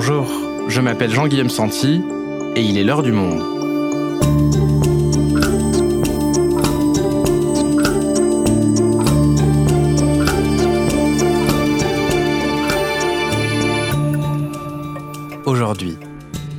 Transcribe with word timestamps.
Bonjour, 0.00 0.28
je 0.68 0.80
m'appelle 0.80 1.10
Jean-Guillaume 1.10 1.50
Santi 1.50 2.00
et 2.54 2.62
il 2.62 2.78
est 2.78 2.84
l'heure 2.84 3.02
du 3.02 3.10
monde. 3.10 3.42
Aujourd'hui, 15.44 15.96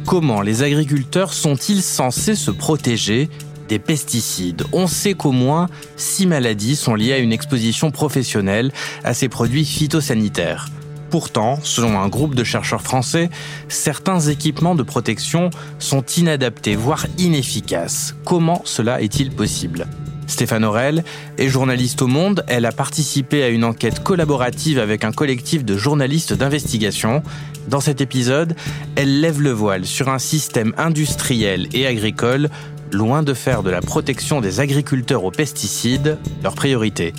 comment 0.06 0.42
les 0.42 0.64
agriculteurs 0.64 1.32
sont-ils 1.32 1.82
censés 1.82 2.36
se 2.36 2.52
protéger 2.52 3.30
des 3.70 3.80
pesticides? 3.80 4.66
On 4.74 4.86
sait 4.86 5.14
qu'au 5.14 5.32
moins 5.32 5.68
six 5.96 6.28
maladies 6.28 6.76
sont 6.76 6.94
liées 6.94 7.14
à 7.14 7.20
une 7.20 7.32
exposition 7.32 7.90
professionnelle 7.90 8.74
à 9.06 9.14
ces 9.14 9.30
produits 9.30 9.64
phytosanitaires. 9.64 10.68
Pourtant, 11.10 11.58
selon 11.64 12.00
un 12.00 12.08
groupe 12.08 12.36
de 12.36 12.44
chercheurs 12.44 12.82
français, 12.82 13.30
certains 13.68 14.20
équipements 14.20 14.76
de 14.76 14.84
protection 14.84 15.50
sont 15.80 16.06
inadaptés, 16.18 16.76
voire 16.76 17.08
inefficaces. 17.18 18.16
Comment 18.26 18.62
cela 18.66 19.02
est-il 19.02 19.32
possible? 19.32 19.88
Stéphane 20.28 20.64
Aurel 20.64 21.04
est 21.40 21.50
journaliste 21.50 22.04
au 22.04 22.08
Monde. 22.08 22.44
Elle 22.48 22.66
a 22.66 22.72
participé 22.72 23.42
à 23.42 23.50
une 23.50 23.64
enquête 23.64 24.04
collaborative 24.04 24.78
avec 24.78 25.04
un 25.04 25.12
collectif 25.12 25.66
de 25.66 25.76
journalistes 25.76 26.34
d'investigation. 26.34 27.24
Dans 27.68 27.82
cet 27.82 28.02
épisode, 28.02 28.56
elle 28.96 29.20
lève 29.20 29.42
le 29.42 29.52
voile 29.52 29.86
sur 29.86 30.10
un 30.10 30.20
système 30.20 30.74
industriel 30.78 31.68
et 31.74 31.88
agricole 31.88 32.50
loin 32.92 33.24
de 33.24 33.34
faire 33.34 33.64
de 33.64 33.72
la 33.72 33.82
protection 33.82 34.42
des 34.42 34.60
agriculteurs 34.60 35.24
aux 35.24 35.32
pesticides 35.32 36.18
leur 36.44 36.54
priorité. 36.54 37.14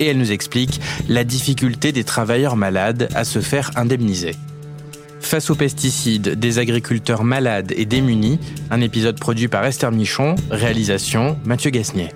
Et 0.00 0.06
elle 0.06 0.18
nous 0.18 0.32
explique 0.32 0.80
la 1.08 1.24
difficulté 1.24 1.92
des 1.92 2.04
travailleurs 2.04 2.56
malades 2.56 3.08
à 3.14 3.24
se 3.24 3.40
faire 3.40 3.70
indemniser. 3.76 4.34
Face 5.20 5.50
aux 5.50 5.54
pesticides, 5.54 6.40
des 6.40 6.58
agriculteurs 6.58 7.22
malades 7.22 7.72
et 7.76 7.84
démunis, 7.84 8.40
un 8.70 8.80
épisode 8.80 9.20
produit 9.20 9.48
par 9.48 9.64
Esther 9.66 9.92
Michon, 9.92 10.34
réalisation 10.50 11.38
Mathieu 11.44 11.70
Gasnier. 11.70 12.08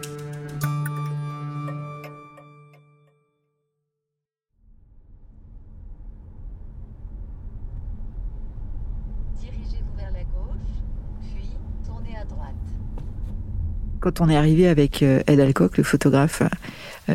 Quand 14.01 14.21
on 14.21 14.29
est 14.29 14.37
arrivé 14.37 14.69
avec 14.69 15.03
euh, 15.03 15.23
Ed 15.27 15.41
Alcock, 15.41 15.79
le 15.79 15.83
photographe, 15.83 16.43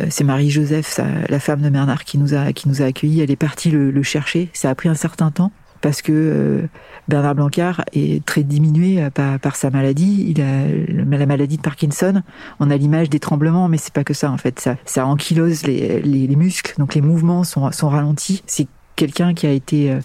c'est 0.09 0.23
Marie-Joseph, 0.23 0.99
la 1.29 1.39
femme 1.39 1.61
de 1.61 1.69
Bernard, 1.69 2.03
qui 2.03 2.17
nous 2.17 2.33
a, 2.33 2.53
qui 2.53 2.69
nous 2.69 2.81
a 2.81 2.85
accueillis. 2.85 3.21
Elle 3.21 3.31
est 3.31 3.35
partie 3.35 3.71
le, 3.71 4.03
chercher. 4.03 4.49
Ça 4.53 4.69
a 4.69 4.75
pris 4.75 4.89
un 4.89 4.95
certain 4.95 5.31
temps 5.31 5.51
parce 5.81 6.01
que 6.01 6.11
euh, 6.11 6.67
Bernard 7.07 7.35
Blancard 7.35 7.85
est 7.93 8.23
très 8.25 8.43
diminué 8.43 9.07
par, 9.11 9.55
sa 9.55 9.69
maladie. 9.69 10.33
Il 10.35 10.41
a 10.41 11.17
la 11.17 11.25
maladie 11.25 11.57
de 11.57 11.61
Parkinson. 11.61 12.21
On 12.59 12.69
a 12.69 12.77
l'image 12.77 13.09
des 13.09 13.19
tremblements, 13.19 13.67
mais 13.67 13.77
c'est 13.77 13.93
pas 13.93 14.03
que 14.03 14.13
ça 14.13 14.31
en 14.31 14.37
fait. 14.37 14.59
Ça, 14.59 14.75
ça 14.85 15.05
ankylose 15.05 15.65
les, 15.65 16.01
les, 16.01 16.27
les 16.27 16.35
muscles, 16.35 16.75
donc 16.77 16.95
les 16.95 17.01
mouvements 17.01 17.43
sont, 17.43 17.71
sont 17.71 17.89
ralentis. 17.89 18.43
C'est 18.45 18.67
quelqu'un 18.99 19.33
qui 19.33 19.47
a 19.47 19.51
été 19.51 19.91
euh, 19.91 19.99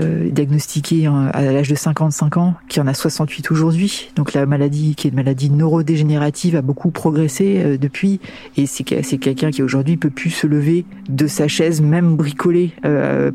euh, 0.00 0.28
diagnostiqué 0.28 1.06
à 1.06 1.40
l'âge 1.40 1.68
de 1.68 1.76
55 1.76 2.36
ans, 2.36 2.54
qui 2.68 2.80
en 2.80 2.86
a 2.88 2.92
68 2.92 3.52
aujourd'hui. 3.52 4.10
Donc 4.16 4.32
la 4.32 4.44
maladie, 4.44 4.96
qui 4.96 5.06
est 5.06 5.10
une 5.10 5.16
maladie 5.16 5.50
neurodégénérative, 5.50 6.56
a 6.56 6.62
beaucoup 6.62 6.90
progressé 6.90 7.62
euh, 7.62 7.78
depuis. 7.78 8.18
Et 8.56 8.66
c'est 8.66 8.82
quelqu'un 8.82 9.52
qui 9.52 9.62
aujourd'hui 9.62 9.96
peut 9.96 10.10
plus 10.10 10.30
se 10.30 10.48
lever 10.48 10.84
de 11.08 11.28
sa 11.28 11.46
chaise, 11.46 11.80
même 11.80 12.16
bricolée 12.16 12.72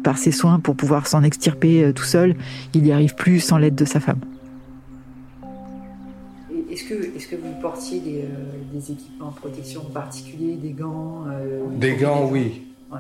par 0.04 0.18
ses 0.18 0.32
soins 0.32 0.60
pour 0.60 0.76
pouvoir 0.76 1.08
s'en 1.08 1.24
extirper 1.24 1.92
tout 1.94 2.04
seul. 2.04 2.36
Il 2.74 2.84
n'y 2.84 2.92
arrive 2.92 3.16
plus 3.16 3.40
sans 3.40 3.58
l'aide 3.58 3.76
de 3.76 3.86
sa 3.86 4.00
femme. 4.00 4.20
Est-ce 6.72 6.84
que, 6.84 6.94
est 6.94 7.30
que, 7.30 7.36
vous 7.36 7.54
portiez 7.62 8.00
des, 8.00 8.26
des, 8.74 8.92
équipements 8.92 9.32
de 9.32 9.36
protection 9.36 9.82
particuliers, 9.94 10.56
des 10.56 10.72
gants 10.72 11.26
Des 11.78 11.96
gants, 11.96 12.30
oui. 12.32 12.64
Ouais. 12.92 13.00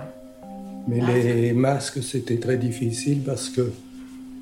Mais 0.87 1.01
les 1.01 1.53
masques, 1.53 2.01
c'était 2.01 2.37
très 2.37 2.57
difficile 2.57 3.21
parce 3.25 3.49
que 3.49 3.71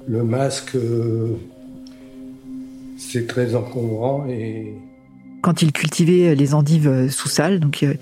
le 0.08 0.24
masque, 0.24 0.76
euh, 0.76 1.36
c'est 2.98 3.28
très 3.28 3.56
encombrant 3.56 4.26
et 4.28 4.74
quand 5.42 5.62
il 5.62 5.72
cultivait 5.72 6.36
les 6.36 6.54
endives 6.56 6.88
euh, 6.88 7.10
sous 7.10 7.30
salle, 7.30 7.60
donc 7.60 7.84
euh, 7.84 7.94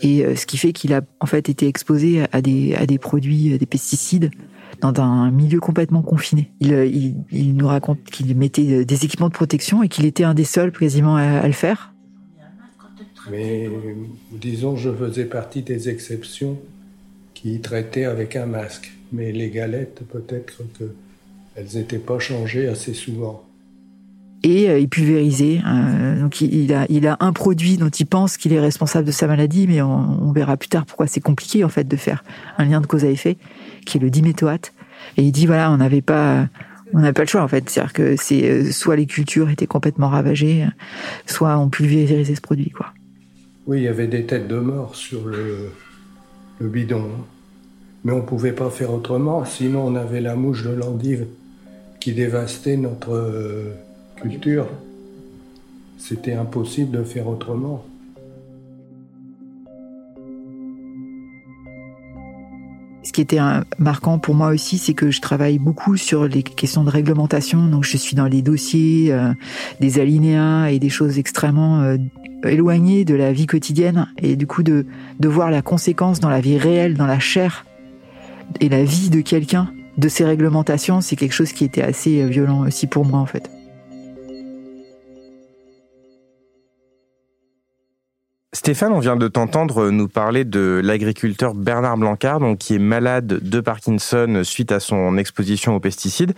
et 0.00 0.34
ce 0.34 0.46
qui 0.46 0.56
fait 0.56 0.72
qu'il 0.72 0.94
a 0.94 1.02
en 1.20 1.26
fait 1.26 1.48
été 1.48 1.66
exposé 1.66 2.24
à 2.32 2.40
des 2.40 2.74
à 2.74 2.86
des 2.86 2.98
produits, 2.98 3.58
des 3.58 3.66
pesticides 3.66 4.30
dans 4.80 4.92
un 5.00 5.30
milieu 5.30 5.60
complètement 5.60 6.02
confiné. 6.02 6.50
Il, 6.60 7.14
il, 7.30 7.56
nous 7.56 7.66
raconte 7.66 8.02
qu'il 8.04 8.34
mettait 8.36 8.84
des 8.84 9.04
équipements 9.04 9.28
de 9.28 9.34
protection 9.34 9.82
et 9.82 9.88
qu'il 9.88 10.06
était 10.06 10.24
un 10.24 10.34
des 10.34 10.44
seuls 10.44 10.70
quasiment 10.70 11.16
à, 11.16 11.46
le 11.46 11.52
faire. 11.52 11.92
Mais 13.28 13.68
disons, 14.30 14.76
je 14.76 14.90
faisais 14.90 15.24
partie 15.24 15.62
des 15.62 15.88
exceptions 15.88 16.58
qui 17.40 17.60
traitaient 17.60 18.04
avec 18.04 18.34
un 18.34 18.46
masque. 18.46 18.92
Mais 19.12 19.30
les 19.30 19.50
galettes, 19.50 20.02
peut-être 20.10 20.60
qu'elles 20.76 21.66
n'étaient 21.74 21.98
pas 21.98 22.18
changées 22.18 22.66
assez 22.66 22.94
souvent. 22.94 23.44
Et 24.42 24.68
euh, 24.68 24.78
il 24.78 24.88
pulvérisait. 24.88 25.60
Euh, 25.64 26.20
donc 26.20 26.40
il 26.40 26.72
a, 26.72 26.84
il 26.88 27.06
a 27.06 27.16
un 27.20 27.32
produit 27.32 27.76
dont 27.76 27.88
il 27.88 28.06
pense 28.06 28.36
qu'il 28.36 28.52
est 28.52 28.60
responsable 28.60 29.06
de 29.06 29.12
sa 29.12 29.26
maladie, 29.28 29.66
mais 29.68 29.80
on, 29.82 30.32
verra 30.32 30.56
plus 30.56 30.68
tard 30.68 30.84
pourquoi 30.84 31.06
c'est 31.06 31.20
compliqué 31.20 31.64
en 31.64 31.68
fait 31.68 31.86
de 31.86 31.96
faire 31.96 32.24
un 32.58 32.64
lien 32.64 32.80
de 32.80 32.86
cause 32.86 33.04
à 33.04 33.08
effet, 33.08 33.36
qui 33.86 33.98
est 33.98 34.00
le 34.00 34.10
diméthoate. 34.10 34.72
Et 35.16 35.22
il 35.22 35.32
dit 35.32 35.46
voilà, 35.46 35.70
on 35.70 35.76
n'avait 35.76 36.02
pas, 36.02 36.48
on 36.92 37.00
n'a 37.00 37.12
pas 37.12 37.22
le 37.22 37.28
choix 37.28 37.42
en 37.42 37.48
fait. 37.48 37.70
C'est-à-dire 37.70 37.92
que 37.92 38.16
c'est 38.16 38.48
euh, 38.48 38.70
soit 38.72 38.96
les 38.96 39.06
cultures 39.06 39.48
étaient 39.48 39.66
complètement 39.66 40.08
ravagées, 40.08 40.66
soit 41.26 41.56
on 41.56 41.68
pulvérisait 41.68 42.34
ce 42.34 42.40
produit 42.40 42.70
quoi. 42.70 42.86
Oui, 43.66 43.78
il 43.78 43.84
y 43.84 43.88
avait 43.88 44.06
des 44.08 44.24
têtes 44.24 44.48
de 44.48 44.58
mort 44.58 44.94
sur 44.96 45.26
le, 45.26 45.70
le 46.60 46.68
bidon. 46.68 47.10
Mais 48.04 48.12
on 48.12 48.18
ne 48.18 48.22
pouvait 48.22 48.52
pas 48.52 48.70
faire 48.70 48.92
autrement, 48.92 49.44
sinon 49.44 49.86
on 49.86 49.94
avait 49.96 50.20
la 50.20 50.36
mouche 50.36 50.64
de 50.64 50.70
l'endive 50.70 51.26
qui 52.00 52.12
dévastait 52.12 52.76
notre 52.76 53.12
euh, 53.12 53.74
culture. 54.16 54.66
C'était 55.98 56.34
impossible 56.34 56.96
de 56.98 57.02
faire 57.02 57.28
autrement. 57.28 57.84
Ce 63.02 63.12
qui 63.12 63.20
était 63.20 63.38
marquant 63.78 64.18
pour 64.18 64.34
moi 64.34 64.48
aussi, 64.48 64.76
c'est 64.76 64.94
que 64.94 65.10
je 65.10 65.20
travaille 65.20 65.58
beaucoup 65.58 65.96
sur 65.96 66.26
les 66.26 66.42
questions 66.42 66.84
de 66.84 66.90
réglementation. 66.90 67.66
Donc, 67.66 67.84
je 67.84 67.96
suis 67.96 68.16
dans 68.16 68.26
les 68.26 68.42
dossiers, 68.42 69.12
euh, 69.12 69.32
des 69.80 70.00
alinéas 70.00 70.68
et 70.68 70.78
des 70.78 70.88
choses 70.88 71.18
extrêmement 71.18 71.80
euh, 71.80 71.96
éloignées 72.44 73.04
de 73.04 73.14
la 73.14 73.32
vie 73.32 73.46
quotidienne. 73.46 74.08
Et 74.18 74.36
du 74.36 74.46
coup, 74.46 74.62
de, 74.62 74.86
de 75.20 75.28
voir 75.28 75.50
la 75.50 75.62
conséquence 75.62 76.20
dans 76.20 76.28
la 76.28 76.40
vie 76.40 76.58
réelle, 76.58 76.94
dans 76.94 77.06
la 77.06 77.20
chair 77.20 77.64
et 78.60 78.68
la 78.68 78.82
vie 78.82 79.10
de 79.10 79.20
quelqu'un 79.20 79.70
de 79.96 80.08
ces 80.08 80.24
réglementations, 80.24 81.00
c'est 81.00 81.16
quelque 81.16 81.34
chose 81.34 81.52
qui 81.52 81.64
était 81.64 81.82
assez 81.82 82.20
euh, 82.20 82.26
violent 82.26 82.66
aussi 82.66 82.86
pour 82.86 83.04
moi, 83.04 83.20
en 83.20 83.26
fait. 83.26 83.50
Stéphane, 88.58 88.92
on 88.92 88.98
vient 88.98 89.14
de 89.14 89.28
t'entendre 89.28 89.90
nous 89.90 90.08
parler 90.08 90.44
de 90.44 90.80
l'agriculteur 90.82 91.54
Bernard 91.54 91.96
Blancard, 91.96 92.40
donc 92.40 92.58
qui 92.58 92.74
est 92.74 92.80
malade 92.80 93.38
de 93.40 93.60
Parkinson 93.60 94.40
suite 94.42 94.72
à 94.72 94.80
son 94.80 95.16
exposition 95.16 95.76
aux 95.76 95.80
pesticides. 95.80 96.34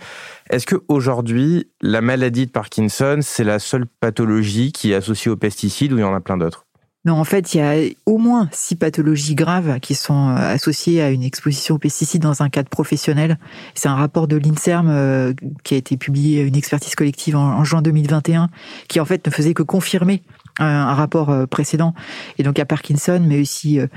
Est-ce 0.51 0.67
que 0.67 0.75
aujourd'hui, 0.87 1.71
la 1.81 2.01
maladie 2.01 2.45
de 2.45 2.51
Parkinson, 2.51 3.17
c'est 3.21 3.43
la 3.43 3.57
seule 3.57 3.87
pathologie 3.87 4.71
qui 4.71 4.91
est 4.91 4.95
associée 4.95 5.31
aux 5.31 5.35
pesticides 5.35 5.93
ou 5.93 5.97
il 5.97 6.01
y 6.01 6.03
en 6.03 6.13
a 6.13 6.19
plein 6.19 6.37
d'autres? 6.37 6.67
Non, 7.03 7.15
en 7.15 7.23
fait, 7.23 7.55
il 7.55 7.57
y 7.57 7.61
a 7.61 7.89
au 8.05 8.19
moins 8.19 8.47
six 8.51 8.75
pathologies 8.75 9.33
graves 9.33 9.79
qui 9.79 9.95
sont 9.95 10.29
euh, 10.29 10.35
associées 10.35 11.01
à 11.01 11.09
une 11.09 11.23
exposition 11.23 11.75
aux 11.75 11.79
pesticides 11.79 12.21
dans 12.21 12.43
un 12.43 12.49
cadre 12.49 12.69
professionnel. 12.69 13.39
C'est 13.73 13.89
un 13.89 13.95
rapport 13.95 14.27
de 14.27 14.35
l'INSERM 14.35 14.87
euh, 14.87 15.33
qui 15.63 15.73
a 15.73 15.77
été 15.77 15.97
publié, 15.97 16.41
une 16.41 16.55
expertise 16.55 16.93
collective 16.93 17.35
en, 17.35 17.63
juin 17.63 17.81
2021, 17.81 18.49
qui 18.87 18.99
en 18.99 19.05
fait 19.05 19.25
ne 19.25 19.31
faisait 19.31 19.55
que 19.55 19.63
confirmer 19.63 20.21
un 20.59 20.93
rapport 20.93 21.29
euh, 21.29 21.45
précédent, 21.45 21.93
et 22.37 22.43
donc 22.43 22.59
à 22.59 22.65
Parkinson, 22.65 23.21
mais 23.25 23.39
aussi 23.39 23.79
euh, 23.79 23.87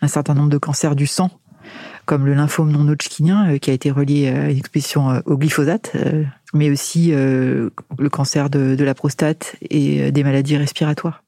un 0.00 0.08
certain 0.08 0.34
nombre 0.34 0.50
de 0.50 0.58
cancers 0.58 0.96
du 0.96 1.06
sang, 1.06 1.30
comme 2.06 2.26
le 2.26 2.34
lymphome 2.34 2.70
non 2.70 2.88
hodgkinien, 2.88 3.52
euh, 3.52 3.58
qui 3.58 3.70
a 3.70 3.74
été 3.74 3.90
relié 3.90 4.28
à 4.28 4.50
une 4.50 4.58
exposition 4.58 5.22
au 5.26 5.36
glyphosate, 5.36 5.96
mais 6.54 6.70
aussi 6.70 7.12
le 7.12 7.70
cancer 8.10 8.50
de, 8.50 8.74
de 8.74 8.84
la 8.84 8.94
prostate 8.94 9.56
et 9.62 10.12
des 10.12 10.24
maladies 10.24 10.56
respiratoires. 10.56 11.22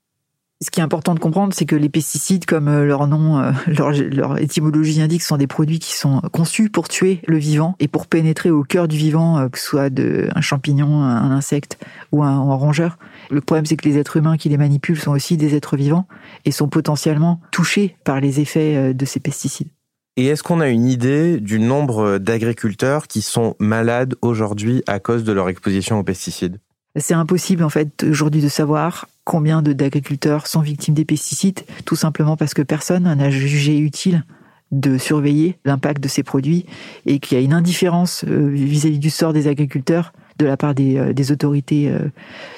Ce 0.64 0.70
qui 0.70 0.80
est 0.80 0.82
important 0.82 1.14
de 1.14 1.20
comprendre, 1.20 1.52
c'est 1.52 1.66
que 1.66 1.76
les 1.76 1.90
pesticides, 1.90 2.46
comme 2.46 2.70
leur 2.84 3.06
nom, 3.06 3.52
leur, 3.66 3.92
leur, 3.92 4.38
étymologie 4.38 5.02
indique, 5.02 5.22
sont 5.22 5.36
des 5.36 5.46
produits 5.46 5.78
qui 5.78 5.94
sont 5.94 6.22
conçus 6.32 6.70
pour 6.70 6.88
tuer 6.88 7.20
le 7.26 7.36
vivant 7.36 7.76
et 7.80 7.88
pour 7.88 8.06
pénétrer 8.06 8.50
au 8.50 8.62
cœur 8.62 8.88
du 8.88 8.96
vivant, 8.96 9.48
que 9.50 9.58
ce 9.58 9.66
soit 9.66 9.90
de, 9.90 10.28
un 10.34 10.40
champignon, 10.40 11.02
un 11.02 11.30
insecte 11.32 11.78
ou 12.12 12.22
un, 12.22 12.30
un 12.30 12.54
rongeur. 12.54 12.98
Le 13.30 13.42
problème, 13.42 13.66
c'est 13.66 13.76
que 13.76 13.86
les 13.86 13.98
êtres 13.98 14.16
humains 14.16 14.38
qui 14.38 14.48
les 14.48 14.56
manipulent 14.56 14.98
sont 14.98 15.12
aussi 15.12 15.36
des 15.36 15.54
êtres 15.54 15.76
vivants 15.76 16.06
et 16.44 16.50
sont 16.50 16.68
potentiellement 16.68 17.40
touchés 17.50 17.96
par 18.04 18.20
les 18.20 18.40
effets 18.40 18.76
euh, 18.76 18.92
de 18.92 19.04
ces 19.04 19.20
pesticides. 19.20 19.68
Et 20.16 20.26
est-ce 20.26 20.42
qu'on 20.42 20.60
a 20.60 20.68
une 20.68 20.86
idée 20.86 21.40
du 21.40 21.58
nombre 21.58 22.18
d'agriculteurs 22.18 23.08
qui 23.08 23.20
sont 23.20 23.56
malades 23.58 24.14
aujourd'hui 24.22 24.82
à 24.86 25.00
cause 25.00 25.24
de 25.24 25.32
leur 25.32 25.48
exposition 25.48 25.98
aux 25.98 26.04
pesticides? 26.04 26.58
C'est 26.96 27.14
impossible 27.14 27.64
en 27.64 27.68
fait 27.68 28.04
aujourd'hui 28.08 28.40
de 28.40 28.48
savoir 28.48 29.08
combien 29.24 29.62
d'agriculteurs 29.62 30.46
sont 30.46 30.60
victimes 30.60 30.94
des 30.94 31.04
pesticides, 31.04 31.60
tout 31.84 31.96
simplement 31.96 32.36
parce 32.36 32.54
que 32.54 32.62
personne 32.62 33.04
n'a 33.04 33.30
jugé 33.30 33.78
utile 33.78 34.24
de 34.70 34.98
surveiller 34.98 35.58
l'impact 35.64 36.02
de 36.02 36.08
ces 36.08 36.22
produits 36.22 36.66
et 37.06 37.18
qu'il 37.20 37.38
y 37.38 37.40
a 37.40 37.44
une 37.44 37.52
indifférence 37.52 38.24
euh, 38.26 38.48
vis-à-vis 38.48 38.98
du 38.98 39.10
sort 39.10 39.32
des 39.32 39.46
agriculteurs 39.46 40.12
de 40.38 40.46
la 40.46 40.56
part 40.56 40.74
des, 40.74 40.96
euh, 40.96 41.32
autorités 41.32 41.88
euh, 41.88 42.10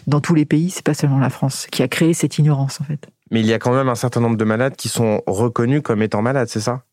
dans 0.06 0.20
tous 0.20 0.34
les 0.34 0.46
pays, 0.46 0.70
c'est 0.70 0.84
pas 0.84 0.94
seulement 0.94 1.18
la 1.18 1.30
France, 1.30 1.66
qui 1.70 1.82
a 1.82 1.88
créé 1.88 2.14
cette 2.14 2.38
ignorance 2.38 2.80
en 2.80 2.84
fait. 2.84 3.06
Mais 3.30 3.40
il 3.40 3.46
y 3.46 3.52
a 3.52 3.58
quand 3.58 3.74
même 3.74 3.88
un 3.88 3.94
certain 3.94 4.20
nombre 4.20 4.36
de 4.36 4.44
malades 4.44 4.76
qui 4.76 4.88
sont 4.88 5.22
reconnus 5.26 5.82
comme 5.82 6.02
étant 6.02 6.22
malades, 6.22 6.48
c'est 6.48 6.60
ça? 6.60 6.84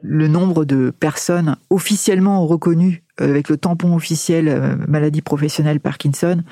Le 0.00 0.28
nombre 0.28 0.64
de 0.64 0.90
personnes 0.90 1.56
officiellement 1.70 2.46
reconnues 2.46 3.04
avec 3.24 3.48
le 3.48 3.56
tampon 3.56 3.94
officiel 3.94 4.48
euh, 4.48 4.76
maladie 4.86 5.22
professionnelle 5.22 5.80
Parkinson, 5.80 6.42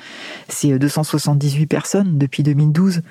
c'est 0.48 0.78
278 0.78 1.62
euh, 1.62 1.66
personnes 1.66 2.18
depuis 2.18 2.42
2012. 2.42 3.02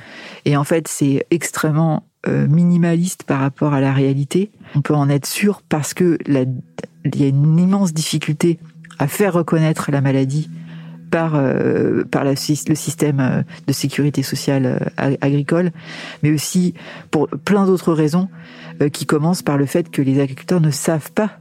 Et 0.45 0.57
en 0.57 0.63
fait, 0.63 0.87
c'est 0.87 1.25
extrêmement 1.31 2.03
minimaliste 2.27 3.21
par 3.21 3.39
rapport 3.39 3.75
à 3.75 3.81
la 3.81 3.93
réalité. 3.93 4.49
On 4.73 4.81
peut 4.81 4.95
en 4.95 5.09
être 5.09 5.27
sûr 5.27 5.61
parce 5.69 5.93
que 5.93 6.17
il 6.25 7.21
y 7.21 7.23
a 7.23 7.27
une 7.27 7.59
immense 7.59 7.93
difficulté 7.93 8.57
à 8.97 9.07
faire 9.07 9.33
reconnaître 9.33 9.91
la 9.91 10.01
maladie 10.01 10.49
par, 11.11 11.39
par 12.09 12.23
le 12.23 12.35
système 12.35 13.45
de 13.67 13.73
sécurité 13.73 14.23
sociale 14.23 14.91
agricole, 14.97 15.69
mais 16.23 16.31
aussi 16.31 16.73
pour 17.11 17.27
plein 17.27 17.67
d'autres 17.67 17.93
raisons. 17.93 18.27
Euh, 18.81 18.89
qui 18.89 19.05
commence 19.05 19.41
par 19.41 19.57
le 19.57 19.65
fait 19.65 19.89
que 19.89 20.01
les 20.01 20.19
agriculteurs 20.19 20.59
ne 20.59 20.71
savent 20.71 21.11
pas 21.11 21.39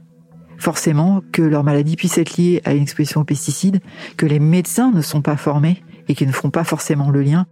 forcément 0.57 1.21
que 1.31 1.41
leur 1.41 1.63
maladie 1.63 1.95
puisse 1.95 2.17
être 2.17 2.37
liée 2.37 2.61
à 2.65 2.73
une 2.73 2.83
exposition 2.83 3.21
aux 3.21 3.25
pesticides, 3.25 3.81
que 4.17 4.25
les 4.25 4.39
médecins 4.39 4.91
ne 4.91 5.01
sont 5.01 5.21
pas 5.21 5.37
formés 5.37 5.83
et 6.07 6.15
qu'ils 6.15 6.27
ne 6.27 6.33
font 6.33 6.51
pas 6.51 6.63
forcément 6.63 7.09
le 7.09 7.21
lien 7.21 7.47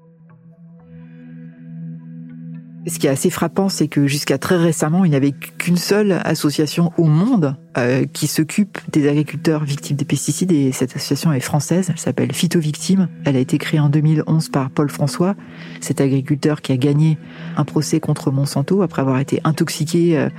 ce 2.85 2.99
qui 2.99 3.07
est 3.07 3.09
assez 3.09 3.29
frappant, 3.29 3.69
c'est 3.69 3.87
que 3.87 4.07
jusqu'à 4.07 4.37
très 4.37 4.57
récemment, 4.57 5.05
il 5.05 5.09
n'y 5.09 5.15
avait 5.15 5.31
qu'une 5.31 5.77
seule 5.77 6.19
association 6.25 6.91
au 6.97 7.05
monde 7.05 7.55
euh, 7.77 8.05
qui 8.11 8.27
s'occupe 8.27 8.77
des 8.91 9.07
agriculteurs 9.07 9.63
victimes 9.63 9.95
des 9.95 10.05
pesticides, 10.05 10.51
et 10.51 10.71
cette 10.71 10.95
association 10.95 11.31
est 11.31 11.39
française, 11.39 11.87
elle 11.89 11.97
s'appelle 11.97 12.33
Phytovictime. 12.33 13.07
Elle 13.25 13.37
a 13.37 13.39
été 13.39 13.57
créée 13.57 13.79
en 13.79 13.89
2011 13.89 14.49
par 14.49 14.69
Paul 14.69 14.89
François, 14.89 15.35
cet 15.79 16.01
agriculteur 16.01 16.61
qui 16.61 16.71
a 16.73 16.77
gagné 16.77 17.17
un 17.55 17.63
procès 17.63 17.99
contre 17.99 18.31
Monsanto 18.31 18.81
après 18.81 19.01
avoir 19.01 19.19
été 19.19 19.39
intoxiqué 19.43 20.17
euh, 20.17 20.29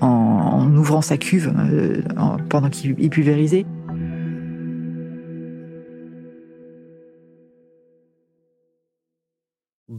en, 0.00 0.74
ouvrant 0.74 1.02
sa 1.02 1.18
cuve 1.18 1.52
euh, 1.56 2.00
pendant 2.48 2.70
qu'il 2.70 2.94
pulvérisait. 3.10 3.66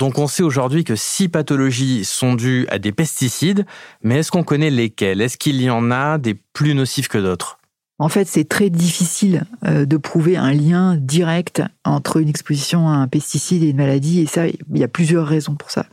Donc 0.03 0.19
on 0.19 0.27
sait 0.27 0.43
aujourd'hui 0.43 0.83
que 0.83 0.97
six 0.97 1.29
pathologies 1.29 2.03
sont 2.03 2.33
dues 2.33 2.67
à 2.67 2.77
des 2.77 2.91
pesticides, 2.91 3.65
mais 4.01 4.17
est-ce 4.17 4.31
qu'on 4.31 4.43
connaît 4.43 4.69
lesquelles? 4.69 5.21
Est-ce 5.21 5.37
qu'il 5.37 5.61
y 5.61 5.69
en 5.69 5.91
a 5.91 6.17
des 6.17 6.33
plus 6.33 6.75
nocifs 6.75 7.07
que 7.07 7.17
d'autres? 7.17 7.57
En 7.99 8.09
fait, 8.09 8.27
c'est 8.27 8.43
très 8.43 8.69
difficile 8.69 9.45
euh, 9.65 9.85
de 9.85 9.95
prouver 9.95 10.35
un 10.35 10.51
lien 10.51 10.97
direct 10.97 11.61
entre 11.85 12.17
une 12.17 12.27
exposition 12.27 12.89
à 12.89 12.95
un 12.95 13.07
pesticide 13.07 13.63
et 13.63 13.69
une 13.69 13.77
maladie, 13.77 14.19
et 14.19 14.25
ça, 14.25 14.45
il 14.45 14.57
y 14.73 14.83
a 14.83 14.89
plusieurs 14.89 15.25
raisons 15.25 15.55
pour 15.55 15.71
ça. 15.71 15.85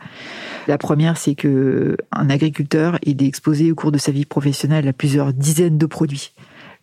La 0.67 0.77
première, 0.77 1.17
c'est 1.17 1.37
que 1.37 1.97
un 2.11 2.31
agriculteur 2.31 2.99
est 3.07 3.23
exposé 3.23 3.71
au 3.71 3.77
cours 3.77 3.93
de 3.93 3.99
sa 3.99 4.11
vie 4.11 4.25
professionnelle 4.25 4.89
à 4.89 4.93
plusieurs 4.93 5.33
dizaines 5.33 5.79
de 5.79 5.87
produits. 5.87 6.33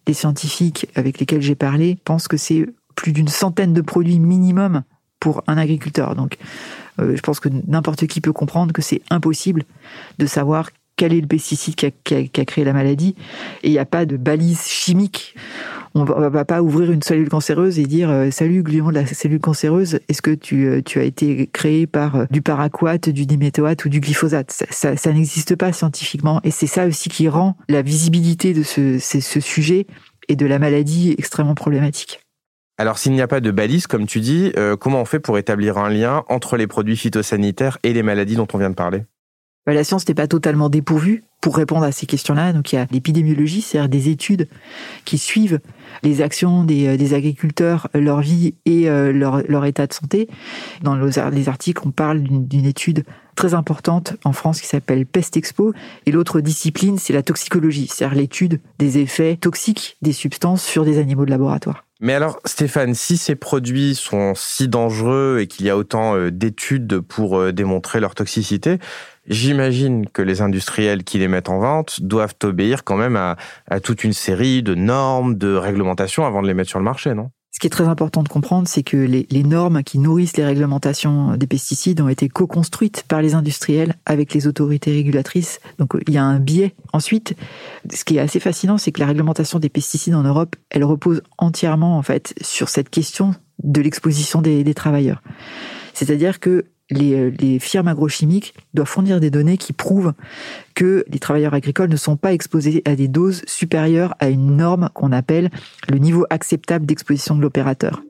Les 0.08 0.14
scientifiques 0.14 0.88
avec 0.96 1.20
lesquels 1.20 1.42
j'ai 1.42 1.56
parlé 1.56 1.98
pensent 2.06 2.30
que 2.30 2.38
c'est 2.38 2.70
plus 2.96 3.12
d'une 3.12 3.28
centaine 3.28 3.74
de 3.74 3.82
produits 3.82 4.20
minimum 4.20 4.84
pour 5.20 5.44
un 5.48 5.58
agriculteur. 5.58 6.16
Donc, 6.16 6.38
euh, 7.00 7.16
je 7.16 7.22
pense 7.22 7.40
que 7.40 7.50
n'importe 7.68 8.08
qui 8.08 8.22
peut 8.22 8.34
comprendre 8.34 8.74
que 8.74 8.82
c'est 8.82 9.02
impossible 9.10 9.64
de 10.20 10.26
savoir 10.26 10.70
quel 10.96 11.14
est 11.14 11.22
le 11.22 11.28
pesticide 11.28 11.76
qui 11.76 11.86
a, 11.86 12.46
créé 12.46 12.66
la 12.66 12.74
maladie. 12.74 13.16
Et 13.62 13.68
il 13.68 13.72
n'y 13.72 13.78
a 13.78 13.86
pas 13.86 14.06
de 14.06 14.18
balise 14.18 14.64
chimique. 14.64 15.36
On 15.94 16.06
ne 16.06 16.28
va 16.28 16.44
pas 16.44 16.62
ouvrir 16.62 16.92
une 16.92 17.04
cellule 17.04 17.30
cancéreuse 17.30 17.78
et 17.80 17.86
dire 17.86 18.10
euh, 18.10 18.32
Salut, 18.32 18.64
gluon 18.64 18.90
de 18.90 18.96
la 18.96 19.06
cellule 19.06 19.40
cancéreuse, 19.40 20.00
est-ce 20.10 20.22
que 20.22 20.32
tu, 20.32 20.66
euh, 20.66 20.82
tu, 20.84 21.00
as 21.00 21.04
été 21.04 21.48
créé 21.54 21.86
par 21.86 22.28
du 22.30 22.42
paraquat, 22.42 22.98
du 22.98 23.26
diméthoate 23.26 23.86
ou 23.86 23.90
du 23.90 24.00
glyphosate? 24.00 24.52
Ça, 24.72 24.98
ça, 24.98 25.14
n'existe 25.14 25.56
pas 25.56 25.72
scientifiquement. 25.72 26.42
Et 26.44 26.52
c'est 26.52 26.68
ça 26.68 26.88
aussi 26.88 27.10
qui 27.10 27.30
rend 27.30 27.56
la 27.70 27.84
visibilité 27.84 28.54
de 28.54 28.64
ce, 28.64 28.98
ce 29.00 29.40
sujet 29.40 29.86
et 30.28 30.36
de 30.36 30.46
la 30.46 30.60
maladie 30.60 31.16
extrêmement 31.18 31.56
problématique. 31.56 32.20
Alors 32.80 33.00
s'il 33.00 33.14
n'y 33.14 33.22
a 33.22 33.28
pas 33.28 33.40
de 33.40 33.50
balise, 33.50 33.88
comme 33.88 34.06
tu 34.06 34.20
dis, 34.20 34.52
euh, 34.56 34.76
comment 34.76 35.02
on 35.02 35.06
fait 35.06 35.20
pour 35.20 35.40
établir 35.40 35.78
un 35.78 35.90
lien 35.90 36.24
entre 36.30 36.58
les 36.58 36.68
produits 36.68 36.96
phytosanitaires 36.96 37.80
et 37.82 37.92
les 37.92 38.04
maladies 38.04 38.36
dont 38.36 38.48
on 38.54 38.60
vient 38.60 38.70
de 38.70 38.76
parler? 38.76 39.06
Bah, 39.66 39.74
La 39.74 39.84
science 39.84 40.08
n'est 40.08 40.14
pas 40.14 40.28
totalement 40.28 40.70
dépourvue 40.70 41.24
pour 41.42 41.58
répondre 41.58 41.84
à 41.84 41.92
ces 41.92 42.06
questions-là. 42.06 42.54
Donc 42.54 42.72
il 42.72 42.76
y 42.76 42.80
a 42.80 42.86
l'épidémiologie, 42.92 43.62
c'est-à-dire 43.62 43.90
des 43.90 44.10
études 44.10 44.48
qui 45.06 45.18
suivent 45.18 45.60
les 46.04 46.22
actions 46.22 46.64
des, 46.64 46.88
euh, 46.88 47.16
agriculteurs, 47.16 47.88
leur 47.96 48.22
vie 48.22 48.54
et 48.66 48.88
euh, 48.90 49.12
leur, 49.12 49.66
état 49.66 49.88
de 49.88 49.94
santé. 49.94 50.30
Dans 50.84 50.96
les 50.96 51.50
articles, 51.50 51.82
on 51.84 51.92
parle 51.92 52.22
d'une 52.22 52.66
étude 52.66 53.06
très 53.36 53.56
importante 53.56 54.18
en 54.24 54.34
France 54.34 54.62
qui 54.62 54.68
s'appelle 54.68 55.08
Pest 55.08 55.36
Expo. 55.36 55.74
Et 56.06 56.12
l'autre 56.12 56.42
discipline, 56.42 57.00
c'est 57.00 57.14
la 57.14 57.24
toxicologie, 57.24 57.88
c'est-à-dire 57.88 58.18
l'étude 58.18 58.62
des 58.78 59.00
effets 59.00 59.36
toxiques 59.36 59.98
des 60.04 60.14
substances 60.14 60.64
sur 60.64 60.86
des 60.86 61.00
animaux 61.00 61.26
de 61.26 61.32
laboratoire. 61.32 61.87
Mais 62.00 62.14
alors, 62.14 62.40
Stéphane, 62.46 62.94
si 62.94 63.18
ces 63.18 63.36
produits 63.36 63.96
sont 63.96 64.34
si 64.36 64.68
dangereux 64.68 65.40
et 65.42 65.48
qu'il 65.48 65.66
y 65.66 65.70
a 65.70 65.78
autant 65.78 66.16
euh, 66.16 66.30
d'études 66.32 67.00
pour 67.00 67.40
euh, 67.40 67.52
démontrer 67.52 68.00
leur 68.00 68.14
toxicité, 68.14 68.78
j'imagine 69.28 70.08
que 70.08 70.22
les 70.22 70.42
industriels 70.42 71.04
qui 71.04 71.18
les 71.18 71.28
mettent 71.28 71.50
en 71.50 71.60
vente 71.60 72.02
doivent 72.02 72.36
obéir 72.44 72.84
quand 72.84 72.98
même 72.98 73.16
à, 73.16 73.36
à 73.68 73.80
toute 73.80 74.04
une 74.04 74.14
série 74.14 74.62
de 74.62 74.76
normes, 74.76 75.36
de 75.36 75.56
réglementations 75.56 76.26
avant 76.26 76.44
de 76.44 76.48
les 76.48 76.54
mettre 76.54 76.70
sur 76.70 76.80
le 76.80 76.86
marché, 76.86 77.16
non? 77.16 77.32
Ce 77.58 77.60
qui 77.60 77.66
est 77.66 77.72
très 77.72 77.88
important 77.88 78.22
de 78.22 78.30
comprendre, 78.30 78.68
c'est 78.68 78.84
que 78.84 78.98
les, 78.98 79.44
normes 79.44 79.82
qui 79.82 79.98
nourrissent 79.98 80.38
les 80.38 80.46
réglementations 80.46 81.36
des 81.38 81.48
pesticides 81.48 82.00
ont 82.02 82.08
été 82.08 82.30
co-construites 82.30 83.04
par 83.08 83.24
les 83.24 83.34
industriels 83.34 83.96
avec 84.06 84.36
les 84.36 84.46
autorités 84.46 84.92
régulatrices. 84.92 85.60
Donc 85.80 85.98
il 86.08 86.14
y 86.14 86.20
a 86.20 86.24
un 86.24 86.38
biais. 86.38 86.76
Ensuite, 86.94 87.34
ce 87.92 88.06
qui 88.06 88.18
est 88.18 88.20
assez 88.20 88.40
fascinant, 88.40 88.78
c'est 88.78 88.92
que 88.92 89.00
la 89.00 89.08
réglementation 89.08 89.58
des 89.58 89.70
pesticides 89.70 90.14
en 90.14 90.22
Europe, 90.22 90.56
elle 90.70 90.84
repose 90.84 91.24
entièrement 91.40 91.98
en 91.98 92.04
fait 92.04 92.36
sur 92.42 92.70
cette 92.70 92.92
question 92.92 93.34
de 93.64 93.82
l'exposition 93.82 94.44
des, 94.44 94.64
des 94.64 94.76
travailleurs. 94.76 95.24
C'est-à-dire 95.96 96.40
que 96.40 96.66
euh, 96.94 97.32
les, 97.40 97.60
firmes 97.60 97.88
agrochimiques 97.88 98.54
doivent 98.74 98.88
fournir 98.88 99.20
des 99.20 99.30
données 99.30 99.58
qui 99.58 99.74
prouvent 99.74 100.14
que 100.74 101.04
les 101.10 101.20
travailleurs 101.20 101.54
agricoles 101.54 101.90
ne 101.90 101.98
sont 101.98 102.16
pas 102.16 102.34
exposés 102.34 102.82
à 102.86 102.96
des 102.96 103.08
doses 103.08 103.44
supérieures 103.46 104.16
à 104.20 104.30
une 104.30 104.56
norme 104.56 104.90
qu'on 104.94 105.12
appelle 105.12 105.50
le 105.90 105.98
niveau 105.98 106.26
acceptable 106.30 106.86
d'exposition 106.86 107.36
de 107.36 107.42
l'opérateur. 107.42 108.02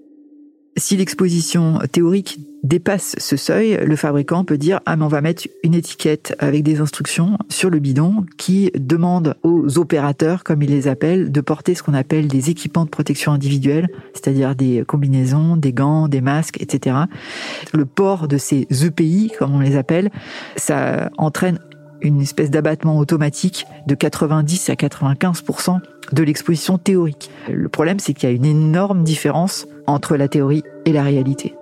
Si 0.77 0.95
l'exposition 0.95 1.79
théorique 1.91 2.39
dépasse 2.61 3.15
ce 3.17 3.35
seuil, 3.35 3.79
le 3.83 3.95
fabricant 3.95 4.43
peut 4.43 4.59
dire 4.59 4.79
ah 4.85 4.95
mais 4.95 5.05
on 5.05 5.07
va 5.07 5.21
mettre 5.21 5.47
une 5.63 5.73
étiquette 5.73 6.35
avec 6.37 6.61
des 6.61 6.81
instructions 6.81 7.39
sur 7.49 7.71
le 7.71 7.79
bidon 7.79 8.25
qui 8.37 8.71
demande 8.77 9.35
aux 9.41 9.79
opérateurs, 9.79 10.43
comme 10.43 10.61
ils 10.61 10.69
les 10.69 10.87
appellent, 10.87 11.31
de 11.31 11.41
porter 11.41 11.73
ce 11.73 11.81
qu'on 11.81 11.95
appelle 11.95 12.27
des 12.27 12.51
équipements 12.51 12.85
de 12.85 12.91
protection 12.91 13.31
individuelle, 13.31 13.89
c'est-à-dire 14.13 14.55
des 14.55 14.83
combinaisons, 14.85 15.57
des 15.57 15.73
gants, 15.73 16.07
des 16.07 16.21
masques, 16.21 16.61
etc. 16.61 16.95
Le 17.73 17.85
port 17.85 18.27
de 18.27 18.37
ces 18.37 18.67
EPI, 18.69 19.31
comme 19.39 19.55
on 19.55 19.59
les 19.59 19.77
appelle, 19.77 20.11
ça 20.57 21.09
entraîne 21.17 21.57
une 22.01 22.21
espèce 22.21 22.51
d'abattement 22.51 22.99
automatique 22.99 23.65
de 23.87 23.95
90 23.95 24.69
à 24.69 24.73
95% 24.73 25.79
de 26.11 26.23
l'exposition 26.23 26.77
théorique. 26.77 27.31
Le 27.51 27.67
problème, 27.67 27.99
c'est 27.99 28.13
qu'il 28.13 28.29
y 28.29 28.31
a 28.31 28.35
une 28.35 28.45
énorme 28.45 29.03
différence 29.03 29.67
entre 29.87 30.17
la 30.17 30.27
théorie 30.27 30.63
et 30.85 30.91
la 30.91 31.03
réalité. 31.03 31.55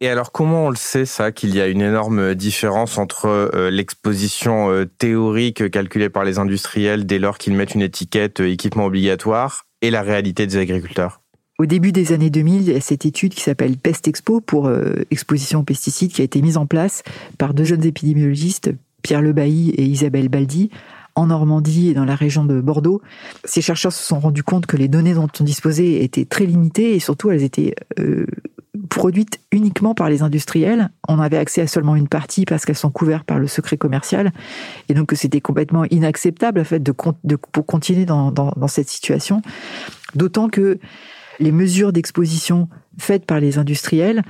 Et 0.00 0.08
alors 0.08 0.30
comment 0.30 0.66
on 0.66 0.70
le 0.70 0.76
sait 0.76 1.06
ça 1.06 1.32
qu'il 1.32 1.54
y 1.56 1.60
a 1.60 1.66
une 1.66 1.80
énorme 1.80 2.36
différence 2.36 2.98
entre 2.98 3.26
euh, 3.26 3.68
l'exposition 3.68 4.70
euh, 4.70 4.84
théorique 4.84 5.70
calculée 5.72 6.08
par 6.08 6.22
les 6.22 6.38
industriels 6.38 7.04
dès 7.04 7.18
lors 7.18 7.36
qu'ils 7.36 7.54
mettent 7.54 7.74
une 7.74 7.82
étiquette 7.82 8.40
euh, 8.40 8.48
équipement 8.48 8.84
obligatoire 8.84 9.66
et 9.82 9.90
la 9.90 10.02
réalité 10.02 10.46
des 10.46 10.56
agriculteurs? 10.56 11.20
Au 11.58 11.66
début 11.66 11.90
des 11.90 12.12
années 12.12 12.30
2000, 12.30 12.62
il 12.62 12.72
y 12.72 12.76
a 12.76 12.80
cette 12.80 13.06
étude 13.06 13.34
qui 13.34 13.42
s'appelle 13.42 13.76
Pest 13.76 14.06
Expo 14.06 14.40
pour 14.40 14.70
exposition 15.10 15.58
aux 15.58 15.64
pesticides 15.64 16.12
qui 16.12 16.20
a 16.20 16.24
été 16.24 16.40
mise 16.40 16.56
en 16.56 16.66
place 16.66 17.02
par 17.36 17.52
deux 17.52 17.64
jeunes 17.64 17.84
épidémiologistes, 17.84 18.70
Pierre 19.02 19.22
Lebailly 19.22 19.70
et 19.70 19.82
Isabelle 19.82 20.28
Baldi, 20.28 20.70
en 21.18 21.26
Normandie 21.26 21.88
et 21.90 21.94
dans 21.94 22.04
la 22.04 22.14
région 22.14 22.44
de 22.44 22.60
Bordeaux. 22.60 23.02
Ces 23.44 23.60
chercheurs 23.60 23.92
se 23.92 24.02
sont 24.02 24.20
rendus 24.20 24.44
compte 24.44 24.66
que 24.66 24.76
les 24.76 24.86
données 24.86 25.14
dont 25.14 25.28
on 25.40 25.44
disposait 25.44 26.04
étaient 26.04 26.24
très 26.24 26.46
limitées 26.46 26.94
et 26.94 27.00
surtout 27.00 27.32
elles 27.32 27.42
étaient 27.42 27.74
euh, 27.98 28.24
produites 28.88 29.40
uniquement 29.50 29.96
par 29.96 30.08
les 30.08 30.22
industriels. 30.22 30.90
On 31.08 31.18
avait 31.18 31.36
accès 31.36 31.60
à 31.60 31.66
seulement 31.66 31.96
une 31.96 32.06
partie 32.06 32.44
parce 32.44 32.64
qu'elles 32.64 32.76
sont 32.76 32.92
couvertes 32.92 33.24
par 33.24 33.40
le 33.40 33.48
secret 33.48 33.76
commercial. 33.76 34.32
Et 34.88 34.94
donc, 34.94 35.12
c'était 35.16 35.40
complètement 35.40 35.84
inacceptable, 35.90 36.60
en 36.60 36.64
fait, 36.64 36.80
de, 36.84 36.94
de 37.24 37.36
pour 37.36 37.66
continuer 37.66 38.04
dans, 38.04 38.30
dans, 38.30 38.52
dans 38.56 38.68
cette 38.68 38.88
situation. 38.88 39.42
D'autant 40.14 40.48
que 40.48 40.78
les 41.40 41.50
mesures 41.50 41.92
d'exposition 41.92 42.68
faites 42.96 43.26
par 43.26 43.40
les 43.40 43.58
industriels 43.58 44.22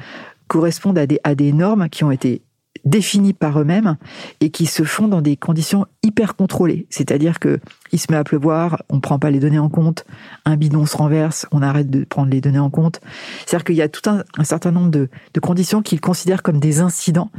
correspondent 0.46 0.98
à 0.98 1.06
des, 1.06 1.20
à 1.22 1.34
des 1.34 1.52
normes 1.52 1.90
qui 1.90 2.04
ont 2.04 2.10
été 2.10 2.40
définis 2.84 3.32
par 3.32 3.60
eux-mêmes 3.60 3.96
et 4.40 4.50
qui 4.50 4.66
se 4.66 4.82
font 4.82 5.08
dans 5.08 5.22
des 5.22 5.36
conditions 5.36 5.86
hyper 6.02 6.36
contrôlées. 6.36 6.86
C'est-à-dire 6.90 7.38
que 7.38 7.60
il 7.92 7.98
se 7.98 8.06
met 8.10 8.18
à 8.18 8.24
pleuvoir, 8.24 8.82
on 8.90 9.00
prend 9.00 9.18
pas 9.18 9.30
les 9.30 9.40
données 9.40 9.58
en 9.58 9.68
compte, 9.68 10.04
un 10.44 10.56
bidon 10.56 10.84
se 10.86 10.96
renverse, 10.96 11.46
on 11.52 11.62
arrête 11.62 11.90
de 11.90 12.04
prendre 12.04 12.30
les 12.30 12.40
données 12.40 12.58
en 12.58 12.70
compte. 12.70 13.00
C'est-à-dire 13.46 13.64
qu'il 13.64 13.76
y 13.76 13.82
a 13.82 13.88
tout 13.88 14.08
un, 14.10 14.44
certain 14.44 14.72
nombre 14.72 14.90
de, 14.90 15.08
de 15.32 15.40
conditions 15.40 15.82
qu'ils 15.82 16.00
considèrent 16.00 16.42
comme 16.42 16.60
des 16.60 16.80
incidents 16.80 17.30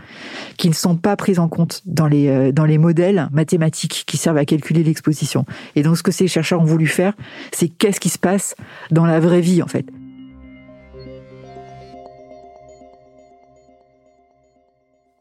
qui 0.57 0.69
ne 0.69 0.73
sont 0.73 0.95
pas 0.95 1.15
prises 1.15 1.39
en 1.39 1.47
compte 1.47 1.81
dans 1.85 2.07
les, 2.07 2.29
euh, 2.29 2.51
dans 2.51 2.65
les 2.65 2.77
modèles 2.77 3.29
mathématiques 3.31 4.03
qui 4.07 4.17
servent 4.17 4.37
à 4.37 4.45
calculer 4.45 4.83
l'exposition. 4.83 5.45
Et 5.75 5.83
donc 5.83 5.97
ce 5.97 6.03
que 6.03 6.11
ces 6.11 6.27
chercheurs 6.27 6.61
ont 6.61 6.65
voulu 6.65 6.87
faire, 6.87 7.13
c'est 7.51 7.67
qu'est-ce 7.67 7.99
qui 7.99 8.09
se 8.09 8.19
passe 8.19 8.55
dans 8.91 9.05
la 9.05 9.19
vraie 9.19 9.41
vie 9.41 9.61
en 9.61 9.67
fait. 9.67 9.85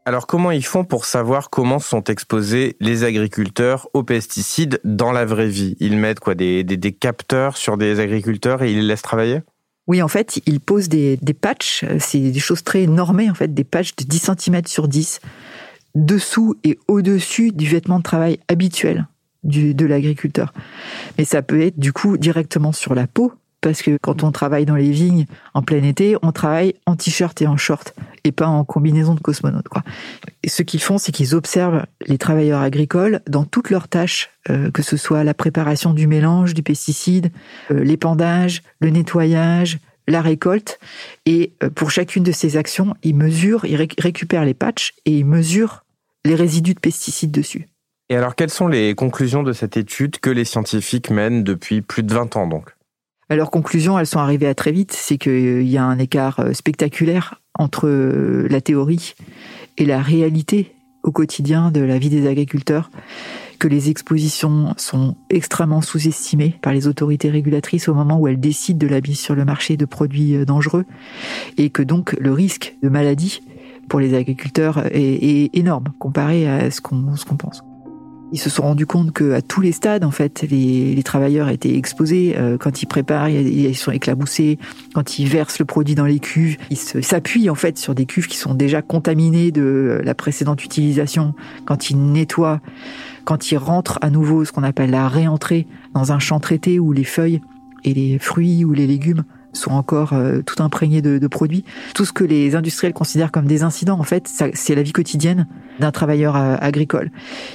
Alors 0.09 0.25
comment 0.25 0.49
ils 0.49 0.65
font 0.65 0.85
pour 0.85 1.05
savoir 1.05 1.51
comment 1.51 1.77
sont 1.77 2.03
exposés 2.05 2.75
les 2.79 3.03
agriculteurs 3.03 3.87
aux 3.93 4.01
pesticides 4.01 4.81
dans 4.83 5.11
la 5.11 5.23
vraie 5.23 5.49
vie? 5.49 5.77
Ils 5.79 5.97
mettent 5.97 6.19
quoi 6.19 6.33
des, 6.33 6.65
capteurs 6.99 7.57
sur 7.57 7.77
des 7.77 7.99
agriculteurs 7.99 8.63
et 8.63 8.71
ils 8.71 8.79
les 8.79 8.87
laissent 8.87 9.03
travailler? 9.03 9.41
Oui, 9.85 10.01
en 10.01 10.07
fait, 10.07 10.41
ils 10.47 10.61
posent 10.61 10.89
des, 10.89 11.17
des 11.17 11.35
patchs, 11.35 11.85
c'est 11.99 12.31
des 12.31 12.39
choses 12.39 12.63
très 12.63 12.87
normées, 12.87 13.29
en 13.29 13.35
fait, 13.35 13.53
des 13.53 13.63
patchs 13.63 13.95
de 13.97 14.03
10 14.03 14.31
cm 14.35 14.61
sur 14.65 14.87
10, 14.87 15.19
dessous 15.93 16.55
et 16.63 16.79
au-dessus 16.87 17.51
du 17.51 17.67
vêtement 17.67 17.99
de 17.99 18.03
travail 18.03 18.39
habituel 18.47 19.05
de 19.43 19.85
l'agriculteur. 19.85 20.55
Mais 21.19 21.23
ça 21.23 21.43
peut 21.43 21.61
être 21.61 21.77
du 21.77 21.93
coup 21.93 22.17
directement 22.17 22.71
sur 22.71 22.95
la 22.95 23.05
peau, 23.05 23.31
parce 23.61 23.81
que 23.81 23.97
quand 24.01 24.23
on 24.23 24.31
travaille 24.31 24.65
dans 24.65 24.75
les 24.75 24.91
vignes 24.91 25.25
en 25.53 25.61
plein 25.61 25.83
été, 25.83 26.15
on 26.21 26.31
travaille 26.31 26.75
en 26.85 26.95
t-shirt 26.95 27.41
et 27.41 27.47
en 27.47 27.57
short 27.57 27.93
et 28.23 28.31
pas 28.31 28.47
en 28.47 28.63
combinaison 28.63 29.15
de 29.15 29.19
cosmonaute. 29.19 29.67
Quoi. 29.67 29.83
Et 30.43 30.49
ce 30.49 30.63
qu'ils 30.63 30.81
font, 30.81 30.97
c'est 30.97 31.11
qu'ils 31.11 31.35
observent 31.35 31.85
les 32.05 32.17
travailleurs 32.17 32.61
agricoles 32.61 33.21
dans 33.27 33.43
toutes 33.43 33.69
leurs 33.69 33.87
tâches, 33.87 34.29
euh, 34.49 34.71
que 34.71 34.81
ce 34.81 34.97
soit 34.97 35.23
la 35.23 35.33
préparation 35.33 35.93
du 35.93 36.07
mélange, 36.07 36.53
du 36.53 36.63
pesticide, 36.63 37.31
euh, 37.71 37.83
l'épandage, 37.83 38.61
le 38.79 38.89
nettoyage, 38.89 39.79
la 40.07 40.21
récolte. 40.21 40.79
Et 41.25 41.53
euh, 41.63 41.69
pour 41.69 41.91
chacune 41.91 42.23
de 42.23 42.31
ces 42.31 42.57
actions, 42.57 42.95
ils 43.03 43.15
mesurent, 43.15 43.65
ils 43.65 43.75
récupèrent 43.75 44.45
les 44.45 44.53
patchs 44.53 44.93
et 45.05 45.17
ils 45.17 45.25
mesurent 45.25 45.83
les 46.25 46.35
résidus 46.35 46.73
de 46.73 46.79
pesticides 46.79 47.31
dessus. 47.31 47.67
Et 48.09 48.15
alors, 48.15 48.35
quelles 48.35 48.49
sont 48.49 48.67
les 48.67 48.95
conclusions 48.95 49.43
de 49.43 49.53
cette 49.53 49.77
étude 49.77 50.19
que 50.19 50.31
les 50.31 50.43
scientifiques 50.43 51.11
mènent 51.11 51.43
depuis 51.43 51.81
plus 51.81 52.01
de 52.01 52.13
20 52.13 52.35
ans 52.37 52.47
donc? 52.47 52.71
Leurs 53.35 53.51
conclusions, 53.51 53.99
elles 53.99 54.07
sont 54.07 54.19
arrivées 54.19 54.47
à 54.47 54.55
très 54.55 54.71
vite, 54.71 54.91
c'est 54.91 55.17
qu'il 55.17 55.67
y 55.67 55.77
a 55.77 55.83
un 55.83 55.99
écart 55.99 56.39
euh, 56.39 56.53
spectaculaire 56.53 57.41
entre 57.57 57.87
euh, 57.87 58.47
la 58.49 58.61
théorie 58.61 59.13
et 59.77 59.85
la 59.85 60.01
réalité 60.01 60.75
au 61.03 61.11
quotidien 61.11 61.71
de 61.71 61.79
la 61.81 61.97
vie 61.97 62.09
des 62.09 62.27
agriculteurs, 62.27 62.89
que 63.59 63.67
les 63.67 63.89
expositions 63.89 64.73
sont 64.77 65.15
extrêmement 65.29 65.81
sous-estimées 65.81 66.55
par 66.61 66.73
les 66.73 66.87
autorités 66.87 67.29
régulatrices 67.29 67.87
au 67.87 67.93
moment 67.93 68.19
où 68.19 68.27
elles 68.27 68.39
décident 68.39 68.79
de 68.79 68.87
la 68.87 68.99
mise 68.99 69.19
sur 69.19 69.35
le 69.35 69.45
marché 69.45 69.77
de 69.77 69.85
produits 69.85 70.35
euh, 70.35 70.45
dangereux, 70.45 70.85
et 71.57 71.69
que 71.69 71.83
donc 71.83 72.15
le 72.19 72.33
risque 72.33 72.75
de 72.81 72.89
maladie 72.89 73.41
pour 73.87 73.99
les 73.99 74.13
agriculteurs 74.13 74.85
est, 74.91 75.49
énorme 75.55 75.85
comparé 75.99 76.47
à 76.47 76.69
ce 76.69 76.79
qu'on 76.79 77.15
pense. 77.37 77.63
Ils 78.31 78.39
se 78.39 78.49
sont 78.49 78.61
rendus 78.61 78.85
compte 78.85 79.11
que 79.11 79.33
à 79.33 79.41
tous 79.41 79.61
les 79.61 79.71
stades, 79.71 80.03
en 80.03 80.11
fait, 80.11 80.45
les, 80.49 80.93
les 80.93 81.03
travailleurs 81.03 81.49
étaient 81.49 81.75
exposés. 81.75 82.35
Euh, 82.37 82.57
quand 82.57 82.83
ils 82.83 82.85
préparent, 82.85 83.29
ils 83.29 83.75
sont 83.75 83.91
éclaboussés. 83.91 84.59
Quand 84.93 85.17
ils 85.17 85.27
versent 85.27 85.57
le 85.57 85.65
produit 85.65 85.95
dans 85.95 86.05
les 86.05 86.19
cuves, 86.19 86.57
ils 86.69 86.77
s'appuient 86.77 87.49
en 87.49 87.55
fait 87.55 87.77
sur 87.79 87.95
des 87.95 88.05
cuves 88.05 88.27
qui 88.27 88.37
sont 88.37 88.53
déjà 88.53 88.81
contaminées 88.83 89.51
de 89.51 89.99
la 90.03 90.13
précédente 90.13 90.63
utilisation. 90.63 91.33
Quand 91.65 91.89
ils 91.89 91.97
nettoient, 91.97 92.61
quand 93.25 93.51
ils 93.51 93.57
rentrent 93.57 93.97
à 94.01 94.11
nouveau, 94.11 94.45
ce 94.45 94.51
qu'on 94.51 94.63
appelle 94.63 94.91
la 94.91 95.07
réentrée 95.07 95.65
dans 95.95 96.11
un 96.11 96.19
champ 96.19 96.39
traité 96.39 96.79
où 96.79 96.91
les 96.91 97.03
feuilles 97.03 97.41
et 97.83 97.93
les 97.93 98.19
fruits 98.19 98.63
ou 98.63 98.73
les 98.73 98.85
légumes 98.85 99.23
sont 99.53 99.71
encore 99.71 100.13
euh, 100.13 100.41
tout 100.45 100.61
imprégnés 100.61 101.01
de, 101.01 101.17
de, 101.17 101.27
produits. 101.27 101.63
Tout 101.95 102.05
ce 102.05 102.13
que 102.13 102.23
les 102.23 102.55
industriels 102.55 102.93
considèrent 102.93 103.31
comme 103.31 103.45
des 103.45 103.63
incidents, 103.63 103.99
en 103.99 104.03
fait, 104.03 104.29
c'est 104.53 104.75
la 104.75 104.81
vie 104.81 104.91
quotidienne 104.91 105.47
d'un 105.79 105.91
travailleur 105.91 106.35
euh, 106.35 106.55
agricole. 106.59 107.11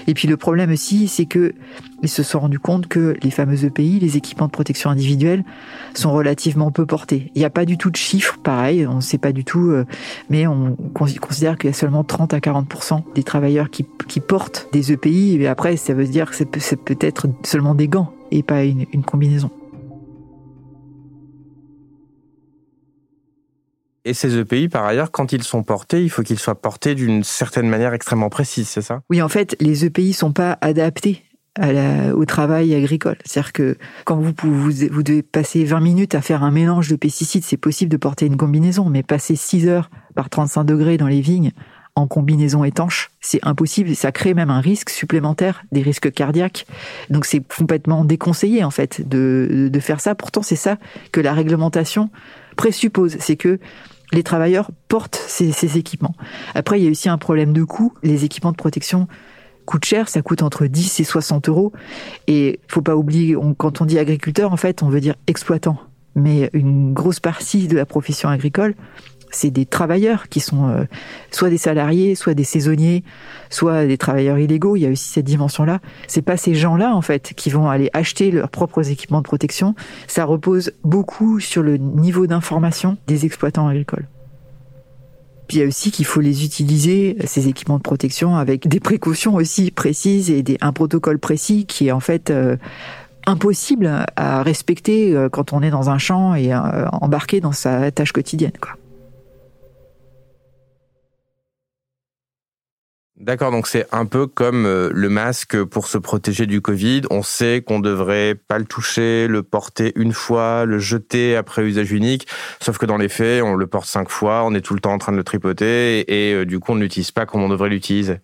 Et 0.07 0.15
puis 0.15 0.29
le 0.29 0.37
problème 0.37 0.71
aussi, 0.73 1.09
c'est 1.09 1.27
que 1.27 1.55
ils 2.03 2.09
se 2.09 2.23
sont 2.23 2.41
rendus 2.41 2.59
compte 2.59 2.87
que 2.87 3.17
les 3.23 3.31
fameux 3.31 3.65
EPI, 3.65 3.99
les 3.99 4.17
équipements 4.17 4.47
de 4.47 4.53
protection 4.53 4.91
individuelle, 4.91 5.43
sont 5.95 6.13
relativement 6.13 6.71
peu 6.71 6.85
portés. 6.85 7.31
Il 7.35 7.39
n'y 7.39 7.47
a 7.47 7.51
pas 7.51 7.65
du 7.65 7.79
tout 7.79 7.91
de 7.91 7.97
chiffres, 7.97 8.37
pareil, 8.43 8.87
on 8.87 8.97
ne 8.97 9.01
sait 9.01 9.19
pas 9.19 9.33
du 9.33 9.45
tout, 9.45 9.71
euh, 9.71 9.87
mais 10.29 10.47
on 10.47 10.77
considère 10.93 11.57
qu'il 11.57 11.71
y 11.71 11.73
a 11.73 11.75
seulement 11.75 12.05
30 12.05 12.35
à 12.35 12.39
40% 12.39 13.03
des 13.15 13.23
travailleurs 13.23 13.71
qui, 13.71 13.87
qui 14.07 14.21
portent 14.21 14.69
des 14.73 14.93
EPI. 14.93 15.37
Et 15.41 15.47
après, 15.47 15.77
ça 15.77 15.95
veut 15.95 16.07
dire 16.07 16.31
que 16.31 16.37
c'est 16.37 16.77
peut-être 16.77 17.27
seulement 17.43 17.75
des 17.75 17.89
gants 17.89 18.13
et 18.31 18.43
pas 18.43 18.65
une, 18.65 18.85
une 18.93 19.03
combinaison. 19.03 19.51
Et 24.05 24.13
ces 24.15 24.37
EPI, 24.37 24.69
par 24.69 24.85
ailleurs, 24.85 25.11
quand 25.11 25.33
ils 25.33 25.43
sont 25.43 25.63
portés, 25.63 26.03
il 26.03 26.11
faut 26.11 26.23
qu'ils 26.23 26.39
soient 26.39 26.61
portés 26.61 26.95
d'une 26.95 27.25
certaine 27.25 27.69
manière 27.69 27.95
extrêmement 27.95 28.29
précise, 28.29 28.69
c'est 28.69 28.83
ça? 28.83 29.01
Oui, 29.09 29.23
en 29.23 29.29
fait, 29.29 29.57
les 29.61 29.87
EPI 29.87 30.13
sont 30.13 30.33
pas 30.33 30.59
adaptés 30.61 31.23
au 32.15 32.25
travail 32.25 32.75
agricole. 32.75 33.17
C'est-à-dire 33.25 33.53
que 33.53 33.77
quand 34.05 34.17
vous, 34.17 34.33
vous, 34.43 35.03
devez 35.03 35.23
passer 35.23 35.65
20 35.65 35.81
minutes 35.81 36.15
à 36.17 36.21
faire 36.21 36.43
un 36.43 36.51
mélange 36.51 36.89
de 36.89 36.97
pesticides, 36.97 37.45
c'est 37.45 37.57
possible 37.57 37.93
de 37.93 37.97
porter 37.97 38.27
une 38.27 38.37
combinaison, 38.37 38.91
mais 38.91 39.05
passer 39.05 39.37
6 39.37 39.69
heures 39.69 39.89
par 40.17 40.29
35 40.31 40.65
degrés 40.65 40.97
dans 40.97 41.07
les 41.07 41.21
vignes 41.21 41.53
en 41.97 42.09
combinaison 42.09 42.65
étanche, 42.65 43.11
c'est 43.21 43.39
impossible. 43.43 43.95
Ça 43.95 44.11
crée 44.11 44.35
même 44.35 44.51
un 44.51 44.61
risque 44.61 44.91
supplémentaire, 44.91 45.63
des 45.71 45.81
risques 45.81 46.13
cardiaques. 46.13 46.67
Donc 47.09 47.25
c'est 47.25 47.41
complètement 47.41 48.05
déconseillé 48.05 48.65
en 48.65 48.71
fait 48.71 49.09
de, 49.09 49.69
de 49.73 49.81
faire 49.81 50.01
ça. 50.01 50.17
Pourtant 50.17 50.43
c'est 50.43 50.57
ça 50.57 50.77
que 51.13 51.21
la 51.21 51.33
réglementation 51.33 52.11
présuppose, 52.57 53.17
c'est 53.21 53.37
que 53.37 53.61
les 54.15 54.23
travailleurs 54.23 54.71
portent 54.89 55.23
ces, 55.27 55.79
équipements. 55.79 56.15
Après, 56.55 56.81
il 56.81 56.85
y 56.85 56.89
a 56.89 56.91
aussi 56.91 57.09
un 57.09 57.19
problème 57.19 57.53
de 57.53 57.65
coût. 57.65 57.93
Les 58.03 58.25
équipements 58.25 58.53
de 58.53 58.57
protection 58.57 59.09
coûtent 59.67 59.85
cher, 59.85 60.09
ça 60.09 60.23
coûte 60.23 60.43
entre 60.43 60.67
10 60.67 61.01
et 61.01 61.05
60 61.05 61.49
euros. 61.49 61.73
Et 62.27 62.61
faut 62.69 62.83
pas 62.83 62.97
oublier, 62.97 63.37
quand 63.57 63.81
on 63.81 63.85
dit 63.85 63.99
agriculteur, 63.99 64.53
en 64.53 64.57
fait, 64.57 64.83
on 64.83 64.89
veut 64.89 65.01
dire 65.01 65.15
exploitant. 65.27 65.79
Mais 66.15 66.49
une 66.53 66.93
grosse 66.93 67.19
partie 67.19 67.67
de 67.67 67.77
la 67.77 67.87
profession 67.87 68.29
agricole, 68.29 68.75
c'est 69.31 69.51
des 69.51 69.67
travailleurs 69.67 70.29
qui 70.29 70.41
sont 70.41 70.69
euh, 70.69 70.85
soit 71.31 71.51
des 71.51 71.59
salariés, 71.59 72.15
soit 72.15 72.35
des 72.35 72.45
saisonniers, 72.45 73.05
soit 73.51 73.87
des 73.87 73.99
travailleurs 73.99 74.39
illégaux. 74.39 74.77
Il 74.77 74.81
y 74.81 74.87
a 74.87 74.91
aussi 74.91 75.09
cette 75.09 75.25
dimension-là. 75.25 75.81
C'est 76.07 76.23
pas 76.23 76.37
ces 76.37 76.55
gens-là 76.55 76.95
en 76.95 77.03
fait 77.03 77.33
qui 77.35 77.51
vont 77.51 77.69
aller 77.69 77.91
acheter 77.93 78.31
leurs 78.31 78.49
propres 78.49 78.91
équipements 78.91 79.19
de 79.19 79.25
protection. 79.25 79.75
Ça 80.07 80.25
repose 80.25 80.73
beaucoup 80.85 81.41
sur 81.41 81.63
le 81.63 81.77
niveau 81.77 82.27
d'information 82.27 82.97
des 83.07 83.27
exploitants 83.27 83.69
agricoles. 83.69 84.07
Puis 85.49 85.59
il 85.59 85.61
y 85.61 85.65
a 85.65 85.67
aussi 85.67 85.91
qu'il 85.91 86.07
faut 86.07 86.21
les 86.21 86.45
utiliser, 86.45 87.17
ces 87.27 87.49
équipements 87.49 87.77
de 87.77 87.83
protection, 87.83 88.37
avec 88.37 88.67
des 88.67 88.81
précautions 88.81 89.35
aussi 89.35 89.71
précises 89.71 90.31
et 90.31 90.43
un 90.63 90.73
protocole 90.73 91.19
précis 91.19 91.67
qui 91.67 91.89
est 91.89 91.93
en 91.93 92.01
fait 92.01 92.31
euh, 92.31 92.57
impossible 93.27 94.07
à 94.17 94.43
respecter 94.43 95.15
euh, 95.15 95.29
quand 95.29 95.53
on 95.53 95.61
est 95.61 95.71
dans 95.71 95.91
un 95.91 95.99
champ 95.99 96.35
et 96.35 96.55
embarqué 96.55 97.41
dans 97.41 97.53
sa 97.53 97.91
tâche 97.91 98.13
quotidienne. 98.13 98.53
D'accord, 103.17 103.53
donc 103.53 103.69
c'est 103.69 103.87
un 103.93 104.07
peu 104.07 104.27
comme 104.27 104.67
euh, 104.67 104.91
le 104.93 105.09
masque 105.09 105.63
pour 105.63 105.87
se 105.87 105.99
protéger 105.99 106.47
du 106.47 106.61
Covid. 106.61 107.03
On 107.11 107.23
sait 107.23 107.63
qu'on 107.65 107.79
devrait 107.79 108.35
pas 108.35 108.59
le 108.59 108.65
toucher, 108.65 109.29
le 109.29 109.45
porter 109.45 109.93
une 109.95 110.13
fois, 110.13 110.65
le 110.65 110.81
jeter 110.81 111.37
après 111.37 111.63
usage 111.63 111.93
unique. 111.93 112.27
Sauf 112.61 112.77
que 112.77 112.87
dans 112.87 112.97
les 112.97 113.09
faits, 113.09 113.45
on 113.45 113.55
le 113.55 113.69
porte 113.69 113.87
cinq 113.87 114.11
fois, 114.11 114.43
on 114.45 114.53
est 114.53 114.63
tout 114.63 114.75
le 114.75 114.81
temps 114.81 114.93
en 114.93 114.99
train 114.99 115.13
de 115.13 115.17
le 115.17 115.23
tripoter 115.23 116.01
et, 116.13 116.35
euh, 116.35 116.45
du 116.45 116.59
coup, 116.59 116.73
on 116.73 116.75
ne 116.75 116.81
l'utilise 116.81 117.13
pas 117.13 117.25
comme 117.25 117.41
on 117.41 117.49
devrait 117.49 117.69
l'utiliser. 117.69 118.19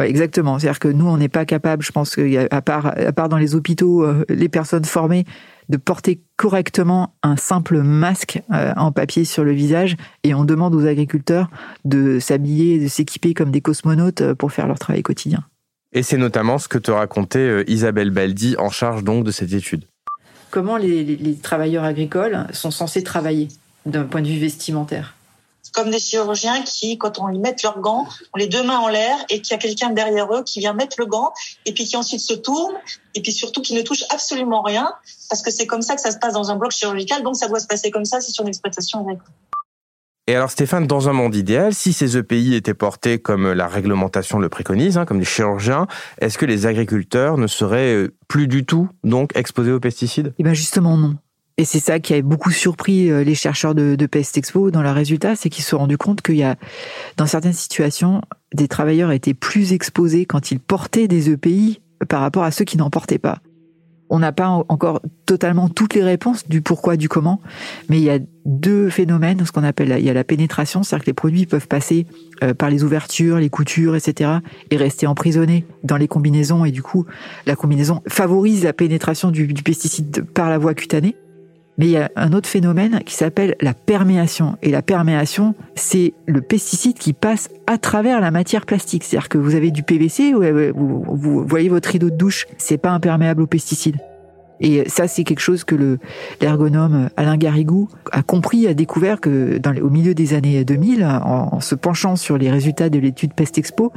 Exactement. 0.00 0.58
C'est-à-dire 0.58 0.80
que 0.80 0.88
nous, 0.88 1.06
on 1.06 1.18
n'est 1.18 1.28
pas 1.28 1.44
capable, 1.44 1.84
je 1.84 1.92
pense 1.92 2.16
qu'à 2.16 2.62
part, 2.62 2.86
à 2.86 3.12
part 3.12 3.28
dans 3.28 3.36
les 3.36 3.54
hôpitaux, 3.54 4.02
euh, 4.02 4.24
les 4.28 4.48
personnes 4.48 4.84
formées 4.84 5.24
de 5.72 5.78
porter 5.78 6.20
correctement 6.36 7.14
un 7.22 7.36
simple 7.36 7.80
masque 7.80 8.42
euh, 8.52 8.74
en 8.76 8.92
papier 8.92 9.24
sur 9.24 9.42
le 9.42 9.52
visage 9.52 9.96
et 10.22 10.34
on 10.34 10.44
demande 10.44 10.74
aux 10.74 10.86
agriculteurs 10.86 11.48
de 11.86 12.18
s'habiller, 12.18 12.78
de 12.78 12.88
s'équiper 12.88 13.32
comme 13.32 13.50
des 13.50 13.62
cosmonautes 13.62 14.20
euh, 14.20 14.34
pour 14.34 14.52
faire 14.52 14.68
leur 14.68 14.78
travail 14.78 15.02
quotidien. 15.02 15.44
Et 15.94 16.02
c'est 16.02 16.18
notamment 16.18 16.58
ce 16.58 16.68
que 16.68 16.76
te 16.76 16.90
racontait 16.90 17.38
euh, 17.38 17.64
Isabelle 17.70 18.10
Baldi 18.10 18.54
en 18.58 18.68
charge 18.68 19.02
donc 19.02 19.24
de 19.24 19.30
cette 19.30 19.54
étude. 19.54 19.86
Comment 20.50 20.76
les, 20.76 21.38
travailleurs 21.42 21.84
agricoles 21.84 22.46
sont 22.52 22.70
censés 22.70 23.02
travailler 23.02 23.48
d'un 23.86 24.04
point 24.04 24.20
de 24.20 24.28
vue 24.28 24.38
vestimentaire? 24.38 25.14
Comme 25.72 25.90
des 25.90 25.98
chirurgiens 25.98 26.62
qui, 26.62 26.98
quand 26.98 27.18
on 27.18 27.28
lui 27.28 27.38
met 27.38 27.54
leurs 27.62 27.80
gants, 27.80 28.06
ont 28.34 28.38
les 28.38 28.46
deux 28.46 28.62
mains 28.62 28.78
en 28.78 28.88
l'air 28.88 29.16
et 29.30 29.40
qu'il 29.40 29.52
y 29.52 29.54
a 29.54 29.58
quelqu'un 29.58 29.90
derrière 29.90 30.32
eux 30.34 30.42
qui 30.42 30.60
vient 30.60 30.72
mettre 30.72 30.96
le 30.98 31.06
gant 31.06 31.32
et 31.66 31.72
puis 31.72 31.84
qui 31.84 31.96
ensuite 31.96 32.20
se 32.20 32.34
tourne 32.34 32.74
et 33.14 33.22
puis 33.22 33.32
surtout 33.32 33.62
qui 33.62 33.74
ne 33.74 33.82
touche 33.82 34.04
absolument 34.10 34.62
rien 34.62 34.92
parce 35.30 35.42
que 35.42 35.50
c'est 35.50 35.66
comme 35.66 35.82
ça 35.82 35.94
que 35.94 36.00
ça 36.00 36.10
se 36.10 36.18
passe 36.18 36.34
dans 36.34 36.50
un 36.50 36.56
bloc 36.56 36.72
chirurgical, 36.72 37.22
donc 37.22 37.36
ça 37.36 37.48
doit 37.48 37.60
se 37.60 37.66
passer 37.66 37.90
comme 37.90 38.04
ça, 38.04 38.20
c'est 38.20 38.32
sur 38.32 38.42
une 38.42 38.48
exploitation 38.48 39.00
agricole. 39.00 39.32
Et 40.28 40.36
alors 40.36 40.50
Stéphane, 40.50 40.86
dans 40.86 41.08
un 41.08 41.12
monde 41.12 41.34
idéal, 41.34 41.74
si 41.74 41.92
ces 41.92 42.16
EPI 42.16 42.54
étaient 42.54 42.74
portés 42.74 43.18
comme 43.18 43.52
la 43.52 43.66
réglementation 43.66 44.38
le 44.38 44.48
préconise, 44.48 44.96
hein, 44.96 45.04
comme 45.04 45.18
les 45.18 45.24
chirurgiens, 45.24 45.88
est-ce 46.20 46.38
que 46.38 46.46
les 46.46 46.66
agriculteurs 46.66 47.38
ne 47.38 47.48
seraient 47.48 47.94
euh, 47.94 48.14
plus 48.28 48.46
du 48.46 48.64
tout 48.64 48.88
donc 49.02 49.36
exposés 49.36 49.72
aux 49.72 49.80
pesticides? 49.80 50.32
Eh 50.38 50.44
bien 50.44 50.54
justement 50.54 50.96
non. 50.96 51.16
Et 51.58 51.64
c'est 51.64 51.80
ça 51.80 52.00
qui 52.00 52.14
a 52.14 52.22
beaucoup 52.22 52.50
surpris 52.50 53.10
euh, 53.10 53.24
les 53.24 53.34
chercheurs 53.34 53.74
de, 53.74 53.94
de 53.94 54.06
Pest 54.06 54.38
Expo 54.38 54.70
dans 54.70 54.82
leur 54.82 54.94
résultat, 54.94 55.36
c'est 55.36 55.50
qu'ils 55.50 55.64
se 55.64 55.70
sont 55.70 55.78
rendus 55.78 55.98
compte 55.98 56.22
qu'il 56.22 56.36
y 56.36 56.42
a, 56.42 56.56
dans 57.18 57.26
certaines 57.26 57.52
situations, 57.52 58.22
des 58.54 58.68
travailleurs 58.68 59.12
étaient 59.12 59.34
plus 59.34 59.72
exposés 59.72 60.24
quand 60.24 60.50
ils 60.50 60.60
portaient 60.60 61.08
des 61.08 61.30
EPI 61.30 61.80
par 62.08 62.20
rapport 62.20 62.44
à 62.44 62.50
ceux 62.50 62.64
qui 62.64 62.78
n'en 62.78 62.90
portaient 62.90 63.18
pas. 63.18 63.38
On 64.08 64.18
n'a 64.18 64.32
pas 64.32 64.48
encore 64.48 65.00
totalement 65.24 65.70
toutes 65.70 65.94
les 65.94 66.02
réponses 66.02 66.46
du 66.46 66.60
pourquoi, 66.60 66.98
du 66.98 67.08
comment, 67.08 67.40
mais 67.88 67.98
il 67.98 68.04
y 68.04 68.10
a 68.10 68.18
deux 68.44 68.90
phénomènes, 68.90 69.44
ce 69.46 69.52
qu'on 69.52 69.64
appelle, 69.64 69.94
il 69.98 70.04
y 70.04 70.10
a 70.10 70.12
la 70.12 70.24
pénétration, 70.24 70.82
c'est-à-dire 70.82 71.04
que 71.04 71.10
les 71.10 71.14
produits 71.14 71.46
peuvent 71.46 71.68
passer 71.68 72.06
euh, 72.42 72.52
par 72.52 72.68
les 72.68 72.84
ouvertures, 72.84 73.38
les 73.38 73.48
coutures, 73.48 73.96
etc., 73.96 74.30
et 74.70 74.76
rester 74.76 75.06
emprisonnés 75.06 75.64
dans 75.82 75.96
les 75.96 76.08
combinaisons, 76.08 76.66
et 76.66 76.72
du 76.72 76.82
coup, 76.82 77.06
la 77.46 77.56
combinaison 77.56 78.02
favorise 78.06 78.64
la 78.64 78.74
pénétration 78.74 79.30
du 79.30 79.46
pesticide 79.46 80.24
par 80.34 80.50
la 80.50 80.58
voie 80.58 80.74
cutanée. 80.74 81.16
Mais 81.82 81.88
il 81.88 81.92
y 81.94 81.96
a 81.96 82.12
un 82.14 82.32
autre 82.32 82.48
phénomène 82.48 83.00
qui 83.04 83.12
s'appelle 83.12 83.56
la 83.60 83.74
perméation. 83.74 84.56
Et 84.62 84.70
la 84.70 84.82
perméation, 84.82 85.56
c'est 85.74 86.14
le 86.26 86.40
pesticide 86.40 86.96
qui 86.96 87.12
passe 87.12 87.50
à 87.66 87.76
travers 87.76 88.20
la 88.20 88.30
matière 88.30 88.66
plastique. 88.66 89.02
C'est-à-dire 89.02 89.28
que 89.28 89.36
vous 89.36 89.56
avez 89.56 89.72
du 89.72 89.82
PVC, 89.82 90.32
vous, 90.32 91.44
voyez 91.44 91.68
votre 91.68 91.88
rideau 91.88 92.08
de 92.08 92.14
douche, 92.14 92.46
c'est 92.56 92.78
pas 92.78 92.90
imperméable 92.90 93.42
aux 93.42 93.48
pesticides. 93.48 93.96
Et 94.60 94.88
ça, 94.88 95.08
c'est 95.08 95.24
quelque 95.24 95.40
chose 95.40 95.64
que 95.64 95.74
le 95.74 95.98
l'ergonome 96.40 97.08
Alain 97.16 97.36
Garrigou 97.36 97.88
a 98.12 98.22
compris, 98.22 98.66
a 98.66 98.74
découvert 98.74 99.20
que 99.20 99.60
au 99.80 99.90
milieu 99.90 100.14
des 100.14 100.34
années 100.34 100.64
2000, 100.64 101.04
en, 101.04 101.48
en 101.52 101.60
se 101.60 101.74
penchant 101.74 102.16
sur 102.16 102.38
les 102.38 102.50
résultats 102.50 102.88
de 102.88 102.98
l'étude 102.98 103.34
Pest 103.34 103.58
Expo, 103.58 103.92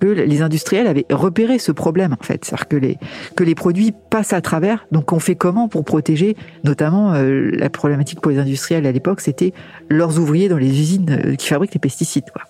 que 0.00 0.06
les 0.06 0.42
industriels 0.42 0.86
avaient 0.86 1.06
repéré 1.10 1.58
ce 1.58 1.72
problème 1.72 2.16
en 2.18 2.24
fait, 2.24 2.44
c'est-à-dire 2.44 2.68
que 2.68 2.76
les 2.76 2.98
que 3.34 3.44
les 3.44 3.54
produits 3.54 3.92
passent 4.10 4.32
à 4.32 4.40
travers. 4.40 4.86
Donc 4.92 5.12
on 5.12 5.18
fait 5.18 5.36
comment 5.36 5.68
pour 5.68 5.84
protéger, 5.84 6.36
notamment 6.64 7.14
euh, 7.14 7.50
la 7.52 7.70
problématique 7.70 8.20
pour 8.20 8.30
les 8.30 8.38
industriels 8.38 8.86
à 8.86 8.92
l'époque, 8.92 9.20
c'était 9.20 9.52
leurs 9.88 10.18
ouvriers 10.18 10.48
dans 10.48 10.58
les 10.58 10.80
usines 10.80 11.20
euh, 11.24 11.34
qui 11.34 11.48
fabriquent 11.48 11.74
les 11.74 11.80
pesticides. 11.80 12.30
Quoi. 12.32 12.42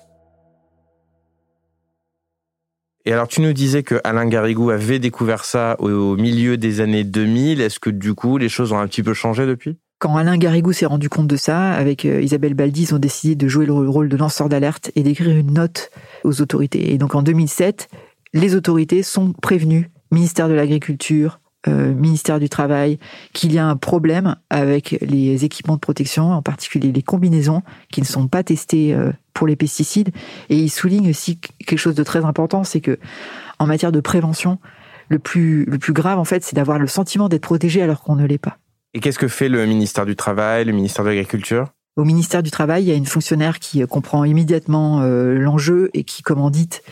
Et 3.07 3.13
alors, 3.13 3.29
tu 3.29 3.41
nous 3.41 3.53
disais 3.53 3.85
que 3.85 4.01
Alain 4.03 4.27
Garrigou 4.27 4.71
avait 4.71 4.99
découvert 4.99 5.45
ça 5.45 5.77
au, 5.79 6.17
milieu 6.17 6.57
des 6.57 6.81
années 6.81 7.05
2000. 7.05 7.61
Est-ce 7.61 7.79
que 7.79 7.89
du 7.89 8.15
coup, 8.15 8.37
les 8.37 8.49
choses 8.49 8.73
ont 8.73 8.79
un 8.79 8.89
petit 8.89 9.05
peu 9.05 9.15
changé 9.15 9.47
depuis? 9.47 9.79
Quand 10.01 10.17
Alain 10.17 10.37
Garrigou 10.37 10.73
s'est 10.73 10.87
rendu 10.87 11.09
compte 11.09 11.29
de 11.29 11.37
ça, 11.37 11.71
avec 11.71 12.05
euh, 12.05 12.21
Isabelle 12.21 12.55
Baldi, 12.55 12.83
ils 12.83 12.95
ont 12.97 12.99
décidé 12.99 13.37
de 13.37 13.47
jouer 13.47 13.65
le 13.65 13.73
rôle 13.73 14.09
de 14.09 14.17
lanceur 14.17 14.49
d'alerte 14.49 14.91
et 14.97 15.05
d'écrire 15.05 15.37
une 15.37 15.53
note 15.53 15.91
aux 16.25 16.43
autorités. 16.43 16.93
Et 16.93 16.99
donc 16.99 17.15
en 17.15 17.23
2007, 17.23 17.89
les 18.35 18.57
autorités 18.57 19.05
sont 19.05 19.33
prévenues, 19.33 19.89
ministère 20.11 20.49
de 20.49 20.55
l'Agriculture, 20.55 21.39
euh, 21.69 21.95
ministère 21.95 22.39
du 22.39 22.49
Travail, 22.49 22.99
qu'il 23.33 23.53
y 23.53 23.59
a 23.59 23.67
un 23.67 23.77
problème 23.77 24.37
avec 24.51 24.99
les 25.01 25.45
équipements 25.45 25.75
de 25.75 25.81
protection, 25.81 26.31
en 26.31 26.43
particulier 26.43 26.93
les 26.93 27.03
combinaisons, 27.03 27.63
qui 27.91 28.01
ne 28.01 28.07
sont 28.07 28.29
pas 28.29 28.43
testées 28.43 28.95
euh, 28.95 29.11
pour 29.35 29.47
les 29.47 29.57
pesticides. 29.57 30.11
Et 30.49 30.57
il 30.57 30.71
souligne 30.71 31.11
aussi 31.11 31.41
quelque 31.41 31.79
chose 31.79 31.95
de 31.95 32.05
très 32.05 32.25
important, 32.25 32.65
c'est 32.65 32.81
que 32.81 32.99
en 33.59 33.67
matière 33.67 33.93
de 33.93 34.00
prévention, 34.00 34.59
le 35.09 35.19
plus, 35.19 35.65
le 35.65 35.78
plus 35.78 35.93
grave, 35.93 36.19
en 36.19 36.25
fait, 36.25 36.45
c'est 36.45 36.57
d'avoir 36.57 36.78
le 36.78 36.87
sentiment 36.87 37.28
d'être 37.28 37.43
protégé 37.43 37.83
alors 37.83 38.02
qu'on 38.02 38.17
ne 38.17 38.26
l'est 38.26 38.39
pas. 38.39 38.59
Et 38.95 39.00
qu'est-ce 39.00 39.19
que 39.19 39.28
fait 39.28 39.49
le 39.49 39.67
ministère 39.67 40.07
du 40.07 40.17
Travail, 40.17 40.65
le 40.65 40.73
ministère 40.73 41.04
de 41.04 41.11
l'Agriculture? 41.11 41.67
Au 41.97 42.04
ministère 42.04 42.43
du 42.43 42.50
Travail, 42.50 42.85
il 42.85 42.89
y 42.89 42.93
a 42.93 42.95
une 42.95 43.07
fonctionnaire 43.07 43.59
qui 43.59 43.85
comprend 43.87 44.25
immédiatement 44.25 45.00
euh, 45.00 45.35
l'enjeu 45.35 45.91
et 45.95 46.04
qui 46.04 46.23
commandite 46.23 46.83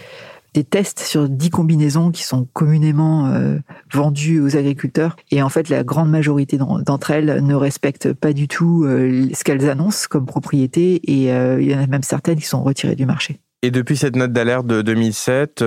des 0.54 0.64
tests 0.64 1.00
sur 1.00 1.28
10 1.28 1.50
combinaisons 1.50 2.10
qui 2.10 2.22
sont 2.22 2.46
communément 2.52 3.26
euh, 3.26 3.58
vendues 3.92 4.40
aux 4.40 4.56
agriculteurs. 4.56 5.16
Et 5.30 5.42
en 5.42 5.48
fait, 5.48 5.68
la 5.68 5.82
grande 5.84 6.10
majorité 6.10 6.56
d'entre 6.58 7.10
elles 7.10 7.44
ne 7.44 7.54
respectent 7.54 8.12
pas 8.12 8.32
du 8.32 8.48
tout 8.48 8.84
euh, 8.84 9.28
ce 9.34 9.44
qu'elles 9.44 9.68
annoncent 9.68 10.06
comme 10.08 10.26
propriété 10.26 11.00
et 11.04 11.32
euh, 11.32 11.60
il 11.60 11.70
y 11.70 11.74
en 11.74 11.82
a 11.82 11.86
même 11.86 12.04
certaines 12.04 12.38
qui 12.38 12.46
sont 12.46 12.62
retirées 12.62 12.96
du 12.96 13.04
marché. 13.04 13.40
Et 13.62 13.70
depuis 13.70 13.96
cette 13.96 14.14
note 14.14 14.32
d'alerte 14.32 14.66
de 14.66 14.82
2007, 14.82 15.58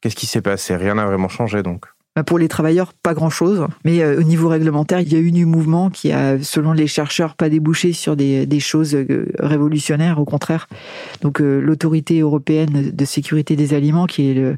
qu'est-ce 0.00 0.16
qui 0.16 0.26
s'est 0.26 0.42
passé? 0.42 0.76
Rien 0.76 0.94
n'a 0.94 1.06
vraiment 1.06 1.28
changé 1.28 1.62
donc? 1.62 1.86
Pour 2.26 2.38
les 2.38 2.48
travailleurs, 2.48 2.92
pas 2.92 3.14
grand-chose. 3.14 3.66
Mais 3.86 4.02
euh, 4.02 4.20
au 4.20 4.22
niveau 4.22 4.48
réglementaire, 4.48 5.00
il 5.00 5.10
y 5.10 5.16
a 5.16 5.18
eu 5.18 5.32
du 5.32 5.46
mouvement 5.46 5.88
qui 5.88 6.12
a, 6.12 6.38
selon 6.42 6.72
les 6.72 6.86
chercheurs, 6.86 7.36
pas 7.36 7.48
débouché 7.48 7.94
sur 7.94 8.16
des, 8.16 8.46
choses 8.60 8.94
euh, 8.94 9.32
révolutionnaires, 9.38 10.18
au 10.18 10.26
contraire. 10.26 10.68
Donc 11.22 11.40
euh, 11.40 11.58
l'autorité 11.60 12.20
européenne 12.20 12.90
de 12.92 13.04
sécurité 13.06 13.56
des 13.56 13.72
aliments, 13.72 14.06
qui 14.06 14.28
est 14.28 14.56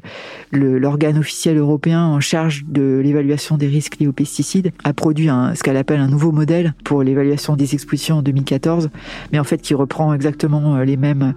l'organe 0.51 1.17
officiel 1.17 1.57
européen 1.57 2.03
en 2.03 2.19
charge 2.19 2.65
de 2.67 3.01
l'évaluation 3.01 3.55
des 3.55 3.67
risques 3.67 3.99
liés 3.99 4.07
aux 4.07 4.13
pesticides, 4.13 4.73
a 4.83 4.91
produit 4.91 5.27
ce 5.27 5.63
qu'elle 5.63 5.77
appelle 5.77 6.01
un 6.01 6.09
nouveau 6.09 6.33
modèle 6.33 6.73
pour 6.83 7.03
l'évaluation 7.03 7.55
des 7.55 7.73
expositions 7.73 8.17
en 8.17 8.21
2014, 8.21 8.89
mais 9.31 9.39
en 9.39 9.43
fait 9.45 9.61
qui 9.61 9.73
reprend 9.73 10.13
exactement 10.13 10.77
les 10.79 10.97
mêmes 10.97 11.33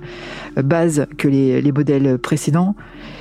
bases 0.56 1.06
que 1.16 1.28
les, 1.28 1.62
les 1.62 1.72
modèles 1.72 2.18
précédents 2.18 2.74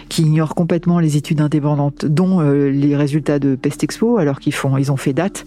qui 0.09 0.23
ignorent 0.23 0.55
complètement 0.55 0.99
les 0.99 1.17
études 1.17 1.41
indépendantes, 1.41 2.05
dont 2.05 2.39
euh, 2.41 2.69
les 2.87 2.95
résultats 2.95 3.39
de 3.39 3.55
Pest 3.55 3.83
Expo, 3.83 4.17
alors 4.17 4.39
qu'ils 4.39 4.53
font, 4.53 4.77
ils 4.77 4.91
ont 4.91 4.97
fait 4.97 5.13
date. 5.13 5.45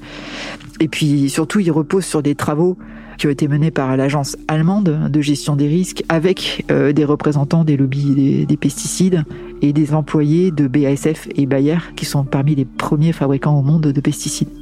Et 0.81 0.89
puis 0.89 1.29
surtout, 1.29 1.61
ils 1.61 1.71
reposent 1.71 2.07
sur 2.07 2.23
des 2.23 2.35
travaux 2.35 2.79
qui 3.19 3.27
ont 3.27 3.31
été 3.31 3.49
menés 3.49 3.71
par 3.71 3.97
l'agence 3.99 4.37
allemande 4.49 5.11
de 5.11 5.21
gestion 5.21 5.55
des 5.55 5.69
risques 5.69 6.03
avec 6.09 6.65
euh, 6.71 6.93
des 6.93 7.05
représentants 7.05 7.65
des 7.65 7.77
lobbies 7.77 8.15
des, 8.15 8.47
des, 8.47 8.57
pesticides 8.57 9.25
et 9.61 9.75
des 9.75 9.93
employés 9.93 10.51
de 10.51 10.67
BASF 10.67 11.29
et 11.37 11.45
Bayer 11.45 11.77
qui 11.97 12.07
sont 12.07 12.25
parmi 12.25 12.55
les 12.55 12.65
premiers 12.65 13.13
fabricants 13.13 13.59
au 13.59 13.63
monde 13.63 13.83
de 13.83 14.01
pesticides. 14.01 14.60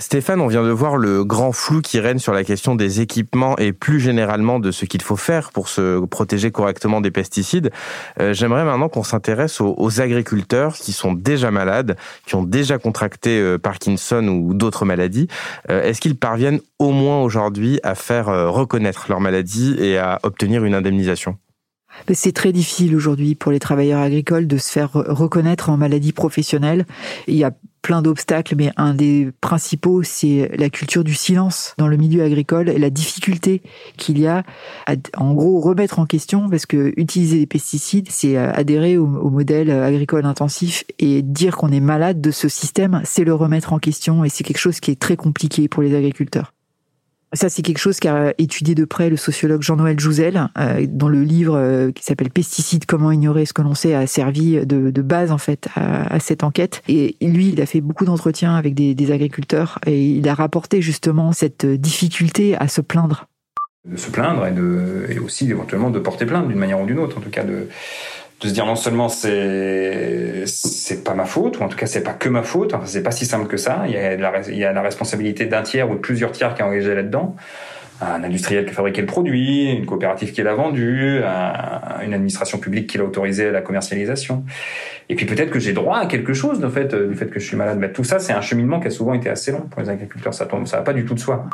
Stéphane, 0.00 0.40
on 0.40 0.48
vient 0.48 0.64
de 0.64 0.70
voir 0.70 0.96
le 0.96 1.24
grand 1.24 1.52
flou 1.52 1.80
qui 1.80 2.00
règne 2.00 2.18
sur 2.18 2.32
la 2.32 2.42
question 2.42 2.74
des 2.74 3.00
équipements 3.00 3.56
et 3.58 3.72
plus 3.72 4.00
généralement 4.00 4.58
de 4.58 4.72
ce 4.72 4.86
qu'il 4.86 5.02
faut 5.02 5.14
faire 5.14 5.52
pour 5.52 5.68
se 5.68 6.04
protéger 6.06 6.50
correctement 6.50 7.00
des 7.00 7.12
pesticides. 7.12 7.70
Euh, 8.18 8.32
J'aimerais 8.32 8.64
maintenant 8.64 8.88
qu'on 8.88 9.04
s'intéresse 9.04 9.60
aux, 9.60 10.00
agriculteurs 10.00 10.74
qui 10.74 10.90
sont 10.90 11.12
déjà 11.12 11.52
malades, 11.52 11.96
qui 12.26 12.34
ont 12.34 12.42
déjà 12.42 12.78
contracté 12.78 13.38
euh, 13.38 13.56
Parkinson 13.56 14.26
ou 14.26 14.52
d'autres 14.52 14.84
maladies. 14.84 15.28
Euh, 15.70 15.84
Est-ce 15.84 16.00
qu'ils 16.00 16.16
parviennent 16.16 16.60
au 16.80 16.90
moins 16.90 17.22
aujourd'hui 17.22 17.78
à 17.84 17.94
faire 17.94 18.26
reconnaître 18.52 19.06
leur 19.08 19.20
maladie 19.20 19.76
et 19.78 19.96
à 19.96 20.18
obtenir 20.24 20.64
une 20.64 20.74
indemnisation? 20.74 21.38
C'est 22.12 22.32
très 22.32 22.50
difficile 22.50 22.96
aujourd'hui 22.96 23.36
pour 23.36 23.52
les 23.52 23.60
travailleurs 23.60 24.00
agricoles 24.00 24.48
de 24.48 24.58
se 24.58 24.72
faire 24.72 24.90
reconnaître 24.92 25.70
en 25.70 25.76
maladie 25.76 26.12
professionnelle. 26.12 26.84
Il 27.28 27.36
y 27.36 27.44
a 27.44 27.52
plein 27.84 28.00
d'obstacles, 28.00 28.54
mais 28.56 28.72
un 28.78 28.94
des 28.94 29.28
principaux, 29.42 30.02
c'est 30.02 30.50
la 30.56 30.70
culture 30.70 31.04
du 31.04 31.12
silence 31.12 31.74
dans 31.76 31.86
le 31.86 31.98
milieu 31.98 32.24
agricole 32.24 32.70
et 32.70 32.78
la 32.78 32.88
difficulté 32.88 33.60
qu'il 33.98 34.18
y 34.18 34.26
a 34.26 34.42
à, 34.86 34.94
en 35.18 35.34
gros, 35.34 35.60
remettre 35.60 35.98
en 35.98 36.06
question, 36.06 36.48
parce 36.48 36.64
que 36.64 36.94
utiliser 36.96 37.40
des 37.40 37.46
pesticides, 37.46 38.08
c'est 38.08 38.38
adhérer 38.38 38.96
au, 38.96 39.04
au, 39.04 39.28
modèle 39.28 39.70
agricole 39.70 40.24
intensif 40.24 40.84
et 40.98 41.20
dire 41.20 41.58
qu'on 41.58 41.72
est 41.72 41.80
malade 41.80 42.22
de 42.22 42.30
ce 42.30 42.48
système, 42.48 43.02
c'est 43.04 43.24
le 43.24 43.34
remettre 43.34 43.74
en 43.74 43.78
question 43.78 44.24
et 44.24 44.30
c'est 44.30 44.44
quelque 44.44 44.56
chose 44.56 44.80
qui 44.80 44.90
est 44.90 44.98
très 44.98 45.16
compliqué 45.16 45.68
pour 45.68 45.82
les 45.82 45.94
agriculteurs. 45.94 46.53
Ça, 47.34 47.48
c'est 47.48 47.62
quelque 47.62 47.78
chose 47.78 48.00
qu'a 48.00 48.32
étudié 48.38 48.74
de 48.74 48.84
près 48.84 49.10
le 49.10 49.16
sociologue 49.16 49.62
Jean-Noël 49.62 49.98
Jouzel, 49.98 50.48
euh, 50.58 50.86
dont 50.88 51.08
le 51.08 51.22
livre 51.22 51.56
euh, 51.56 51.90
qui 51.90 52.04
s'appelle 52.04 52.30
Pesticides, 52.30 52.86
comment 52.86 53.10
ignorer 53.10 53.44
ce 53.44 53.52
que 53.52 53.62
l'on 53.62 53.74
sait 53.74 53.94
a 53.94 54.06
servi 54.06 54.64
de, 54.64 55.02
base 55.02 55.32
en 55.32 55.38
fait 55.38 55.68
à, 55.74 56.14
à, 56.14 56.20
cette 56.20 56.44
enquête. 56.44 56.82
Et 56.88 57.16
lui, 57.20 57.48
il 57.48 57.60
a 57.60 57.66
fait 57.66 57.80
beaucoup 57.80 58.04
d'entretiens 58.04 58.54
avec 58.54 58.74
des, 58.74 58.94
des, 58.94 59.12
agriculteurs 59.12 59.78
et 59.86 60.02
il 60.02 60.28
a 60.28 60.34
rapporté 60.34 60.80
justement 60.80 61.32
cette 61.32 61.66
difficulté 61.66 62.56
à 62.56 62.68
se 62.68 62.80
plaindre. 62.80 63.26
De 63.84 63.96
se 63.96 64.10
plaindre 64.10 64.46
et, 64.46 64.52
de, 64.52 65.06
et 65.10 65.18
aussi 65.18 65.50
éventuellement 65.50 65.90
de 65.90 65.98
porter 65.98 66.24
plainte 66.24 66.48
d'une 66.48 66.58
manière 66.58 66.80
ou 66.80 66.86
d'une 66.86 66.98
autre, 66.98 67.18
en 67.18 67.20
tout 67.20 67.30
cas 67.30 67.44
de 67.44 67.68
de 68.44 68.48
se 68.50 68.54
dire 68.54 68.66
non 68.66 68.76
seulement 68.76 69.08
c'est 69.08 70.44
c'est 70.46 71.02
pas 71.02 71.14
ma 71.14 71.24
faute 71.24 71.58
ou 71.58 71.62
en 71.62 71.68
tout 71.68 71.76
cas 71.76 71.86
c'est 71.86 72.02
pas 72.02 72.12
que 72.12 72.28
ma 72.28 72.42
faute 72.42 72.74
enfin 72.74 72.86
c'est 72.86 73.02
pas 73.02 73.10
si 73.10 73.24
simple 73.24 73.46
que 73.46 73.56
ça 73.56 73.84
il 73.86 73.92
y 73.92 73.96
a 73.96 74.16
la, 74.16 74.40
il 74.48 74.58
y 74.58 74.64
a 74.64 74.72
la 74.72 74.82
responsabilité 74.82 75.46
d'un 75.46 75.62
tiers 75.62 75.90
ou 75.90 75.94
de 75.94 76.00
plusieurs 76.00 76.30
tiers 76.30 76.54
qui 76.54 76.60
est 76.60 76.64
engagé 76.64 76.94
là-dedans 76.94 77.34
un 78.00 78.22
industriel 78.22 78.64
qui 78.64 78.72
a 78.72 78.74
fabriqué 78.74 79.00
le 79.00 79.06
produit, 79.06 79.70
une 79.70 79.86
coopérative 79.86 80.32
qui 80.32 80.42
l'a 80.42 80.54
vendu, 80.54 81.20
une 82.04 82.12
administration 82.12 82.58
publique 82.58 82.88
qui 82.88 82.98
l'a 82.98 83.04
autorisé 83.04 83.46
à 83.46 83.52
la 83.52 83.62
commercialisation. 83.62 84.44
Et 85.08 85.14
puis 85.14 85.26
peut-être 85.26 85.50
que 85.50 85.60
j'ai 85.60 85.72
droit 85.72 85.98
à 85.98 86.06
quelque 86.06 86.34
chose 86.34 86.60
du 86.60 86.68
fait, 86.70 86.92
du 86.92 87.14
fait 87.14 87.26
que 87.26 87.38
je 87.38 87.46
suis 87.46 87.56
malade. 87.56 87.78
Mais 87.78 87.92
tout 87.92 88.04
ça, 88.04 88.18
c'est 88.18 88.32
un 88.32 88.40
cheminement 88.40 88.80
qui 88.80 88.88
a 88.88 88.90
souvent 88.90 89.14
été 89.14 89.30
assez 89.30 89.52
long 89.52 89.62
pour 89.70 89.80
les 89.80 89.88
agriculteurs. 89.88 90.34
Ça 90.34 90.44
tombe, 90.44 90.66
ça 90.66 90.78
va 90.78 90.82
pas 90.82 90.92
du 90.92 91.04
tout 91.04 91.14
de 91.14 91.20
soi. 91.20 91.46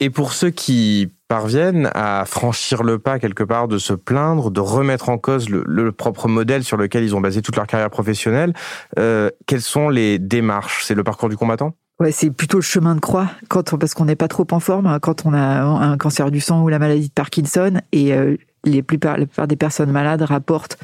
Et 0.00 0.10
pour 0.10 0.32
ceux 0.32 0.50
qui 0.50 1.12
parviennent 1.26 1.90
à 1.94 2.24
franchir 2.24 2.82
le 2.82 2.98
pas 2.98 3.18
quelque 3.18 3.42
part 3.42 3.68
de 3.68 3.78
se 3.78 3.92
plaindre, 3.92 4.50
de 4.50 4.60
remettre 4.60 5.08
en 5.08 5.18
cause 5.18 5.48
le, 5.50 5.92
propre 5.92 6.28
modèle 6.28 6.64
sur 6.64 6.76
lequel 6.76 7.04
ils 7.04 7.14
ont 7.14 7.20
basé 7.20 7.42
toute 7.42 7.56
leur 7.56 7.66
carrière 7.66 7.90
professionnelle, 7.90 8.54
euh, 8.98 9.30
quelles 9.46 9.62
sont 9.62 9.88
les 9.88 10.18
démarches? 10.18 10.84
C'est 10.84 10.94
le 10.94 11.04
parcours 11.04 11.28
du 11.28 11.36
combattant? 11.36 11.74
Ouais, 12.00 12.12
c'est 12.12 12.30
plutôt 12.30 12.58
le 12.58 12.62
chemin 12.62 12.94
de 12.94 13.00
croix 13.00 13.28
quand 13.48 13.76
parce 13.76 13.92
qu'on 13.92 14.04
n'est 14.04 14.16
pas 14.16 14.28
trop 14.28 14.46
en 14.52 14.60
forme 14.60 14.86
hein, 14.86 15.00
quand 15.00 15.26
on 15.26 15.34
a 15.34 15.62
un 15.62 15.96
cancer 15.96 16.30
du 16.30 16.40
sang 16.40 16.62
ou 16.62 16.68
la 16.68 16.78
maladie 16.78 17.08
de 17.08 17.12
Parkinson. 17.12 17.80
Et 17.90 18.14
euh, 18.14 18.36
les 18.64 18.82
plupart, 18.82 19.18
la 19.18 19.26
plupart 19.26 19.48
des 19.48 19.56
personnes 19.56 19.90
malades 19.90 20.22
rapportent 20.22 20.78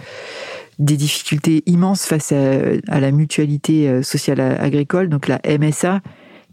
des 0.80 0.96
difficultés 0.96 1.62
immenses 1.66 2.04
face 2.04 2.32
à, 2.32 3.00
la 3.00 3.12
mutualité 3.12 3.88
euh, 3.88 4.02
sociale 4.02 4.40
agricole, 4.40 5.08
donc 5.08 5.28
la 5.28 5.40
MSA, 5.46 6.00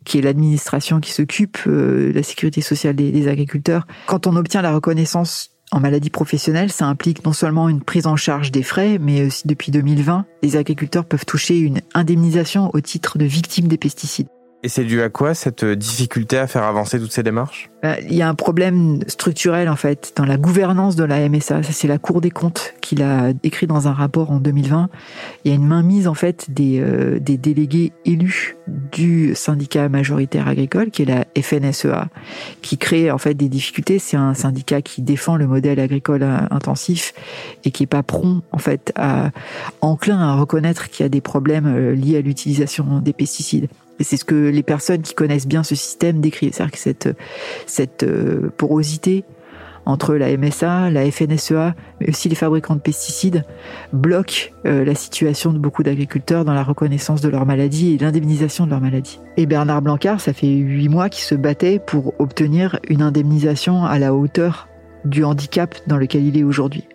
qui 0.06 0.18
est 0.18 0.22
l'administration 0.22 1.00
qui 1.00 1.12
s'occupe 1.12 1.58
euh, 1.68 2.12
de 2.12 2.16
la 2.16 2.24
sécurité 2.24 2.62
sociale 2.62 2.96
des, 2.96 3.12
des, 3.12 3.28
agriculteurs. 3.28 3.86
Quand 4.08 4.28
on 4.28 4.36
obtient 4.36 4.62
la 4.62 4.74
reconnaissance 4.74 5.52
en 5.72 5.80
maladie 5.80 6.10
professionnelle, 6.10 6.72
ça 6.72 6.86
implique 6.86 7.24
non 7.24 7.34
seulement 7.34 7.70
une 7.70 7.82
prise 7.82 8.08
en 8.08 8.16
charge 8.16 8.52
des 8.52 8.64
frais, 8.64 8.98
mais 9.00 9.26
aussi 9.26 9.48
depuis 9.48 9.72
2020, 9.72 10.26
les 10.44 10.58
agriculteurs 10.58 11.06
peuvent 11.06 11.26
toucher 11.26 11.58
une 11.60 11.82
indemnisation 11.94 12.70
au 12.74 12.82
titre 12.82 13.18
de 13.18 13.26
victime 13.26 13.68
des 13.68 13.78
pesticides. 13.78 14.28
Et 14.64 14.70
c'est 14.70 14.84
dû 14.84 15.02
à 15.02 15.10
quoi 15.10 15.34
cette 15.34 15.66
difficulté 15.66 16.38
à 16.38 16.46
faire 16.46 16.64
avancer 16.64 17.00
toutes 17.00 17.12
ces 17.12 17.24
démarches? 17.24 17.72
Bah, 17.82 18.00
Il 18.02 18.14
y 18.14 18.22
a 18.22 18.30
un 18.30 18.36
problème 18.36 19.00
structurel 19.08 19.68
en 19.68 19.76
fait 19.76 20.14
dans 20.16 20.26
la 20.26 20.38
gouvernance 20.38 20.96
de 20.96 21.04
la 21.04 21.28
MSA. 21.28 21.64
C'est 21.64 21.88
la 21.88 21.98
Cour 21.98 22.22
des 22.22 22.30
comptes 22.30 22.76
qui 22.80 22.96
l'a 22.96 23.30
écrit 23.44 23.66
dans 23.66 23.88
un 23.88 23.94
rapport 23.94 24.30
en 24.30 24.40
2020. 24.40 24.90
Il 25.44 25.50
y 25.50 25.52
a 25.52 25.56
une 25.56 25.66
mainmise 25.66 26.08
en 26.08 26.14
fait 26.14 26.52
des, 26.52 26.80
euh, 26.80 27.20
des 27.20 27.38
délégués 27.38 27.92
élus 28.06 28.56
du 28.68 29.34
syndicat 29.34 29.90
majoritaire 29.90 30.48
agricole 30.48 30.92
qui 30.92 31.02
est 31.02 31.06
la 31.06 31.26
FNSEA 31.42 32.10
qui 32.62 32.78
crée 32.78 33.10
en 33.10 33.18
fait 33.18 33.34
des 33.34 33.50
difficultés. 33.50 33.98
C'est 33.98 34.18
un 34.18 34.36
syndicat 34.36 34.84
qui 34.84 35.02
défend 35.02 35.38
le 35.38 35.48
modèle 35.48 35.80
agricole 35.80 36.24
intensif 36.52 37.14
et 37.64 37.72
qui 37.72 37.84
est 37.84 37.88
pas 37.88 38.04
prompt 38.04 38.44
en 38.52 38.60
fait 38.60 38.94
à 38.96 39.32
enclin 39.82 40.20
à 40.20 40.36
reconnaître 40.36 40.90
qu'il 40.90 41.04
y 41.04 41.08
a 41.08 41.10
des 41.10 41.22
problèmes 41.22 41.66
euh, 41.66 41.96
liés 41.96 42.18
à 42.18 42.22
l'utilisation 42.22 43.00
des 43.00 43.14
pesticides. 43.14 43.68
C'est 44.04 44.18
ce 44.18 44.26
que 44.26 44.50
les 44.50 44.64
personnes 44.64 45.02
qui 45.02 45.14
connaissent 45.14 45.48
bien 45.48 45.64
ce 45.64 45.76
système 45.76 46.22
décrivent. 46.22 46.54
C'est-à-dire 46.54 46.72
que 46.72 47.16
cette, 47.66 48.04
euh, 48.04 48.50
porosité 48.58 49.24
entre 49.86 50.14
la 50.14 50.36
MSA, 50.38 50.92
la 50.92 51.10
FNSEA, 51.10 51.74
mais 52.00 52.10
aussi 52.10 52.30
les 52.30 52.36
fabricants 52.36 52.76
de 52.76 52.82
pesticides, 52.82 53.44
bloque 53.94 54.54
euh, 54.66 54.86
la 54.86 54.94
situation 54.94 55.54
de 55.54 55.58
beaucoup 55.58 55.82
d'agriculteurs 55.82 56.46
dans 56.46 56.54
la 56.54 56.64
reconnaissance 56.64 57.22
de 57.22 57.30
leur 57.30 57.46
maladie 57.46 57.94
et 57.94 57.98
l'indemnisation 57.98 58.66
de 58.66 58.70
leur 58.70 58.82
maladie. 58.82 59.20
Et 59.38 59.48
Bernard 59.48 59.82
Blancard, 59.82 60.22
ça 60.22 60.34
fait 60.34 60.48
huit 60.48 60.90
mois 60.90 61.10
qu'il 61.10 61.24
se 61.24 61.36
battait 61.36 61.80
pour 61.80 62.14
obtenir 62.20 62.80
une 62.90 63.02
indemnisation 63.02 63.84
à 63.84 63.98
la 63.98 64.14
hauteur 64.14 64.68
du 65.04 65.24
handicap 65.24 65.76
dans 65.88 65.98
lequel 65.98 66.26
il 66.26 66.38
est 66.38 66.44
aujourd'hui. 66.44 66.88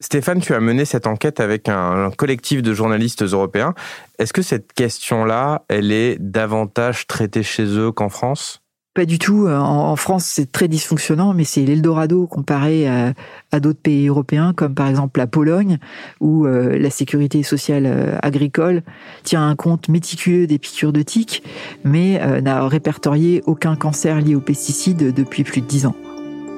Stéphane, 0.00 0.40
tu 0.40 0.54
as 0.54 0.60
mené 0.60 0.84
cette 0.84 1.08
enquête 1.08 1.40
avec 1.40 1.68
un 1.68 2.10
collectif 2.10 2.62
de 2.62 2.72
journalistes 2.72 3.22
européens. 3.22 3.74
Est-ce 4.18 4.32
que 4.32 4.42
cette 4.42 4.72
question-là, 4.72 5.64
elle 5.68 5.90
est 5.90 6.16
davantage 6.20 7.06
traitée 7.08 7.42
chez 7.42 7.64
eux 7.64 7.90
qu'en 7.90 8.08
France? 8.08 8.62
Pas 8.98 9.04
du 9.04 9.20
tout. 9.20 9.46
En, 9.46 9.94
France, 9.94 10.24
c'est 10.24 10.50
très 10.50 10.66
dysfonctionnant, 10.66 11.32
mais 11.32 11.44
c'est 11.44 11.64
l'Eldorado 11.64 12.26
comparé 12.26 12.88
à, 12.88 13.60
d'autres 13.60 13.78
pays 13.80 14.08
européens, 14.08 14.52
comme 14.52 14.74
par 14.74 14.88
exemple 14.88 15.20
la 15.20 15.28
Pologne, 15.28 15.78
où 16.20 16.46
euh, 16.46 16.76
la 16.76 16.90
sécurité 16.90 17.44
sociale 17.44 17.86
euh, 17.86 18.18
agricole 18.22 18.82
tient 19.22 19.46
un 19.46 19.54
compte 19.54 19.88
méticuleux 19.88 20.48
des 20.48 20.58
piqûres 20.58 20.92
de 20.92 21.02
tiques, 21.02 21.44
mais 21.84 22.20
euh, 22.22 22.40
n'a 22.40 22.66
répertorié 22.66 23.40
aucun 23.46 23.76
cancer 23.76 24.20
lié 24.20 24.34
aux 24.34 24.40
pesticides 24.40 25.14
depuis 25.14 25.44
plus 25.44 25.60
de 25.60 25.66
dix 25.66 25.86
ans. 25.86 25.94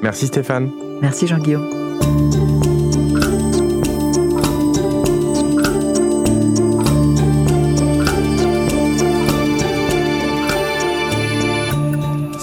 Merci 0.02 0.28
Stéphane. 0.28 0.70
Merci 1.02 1.26
Jean-Guillaume. 1.26 2.59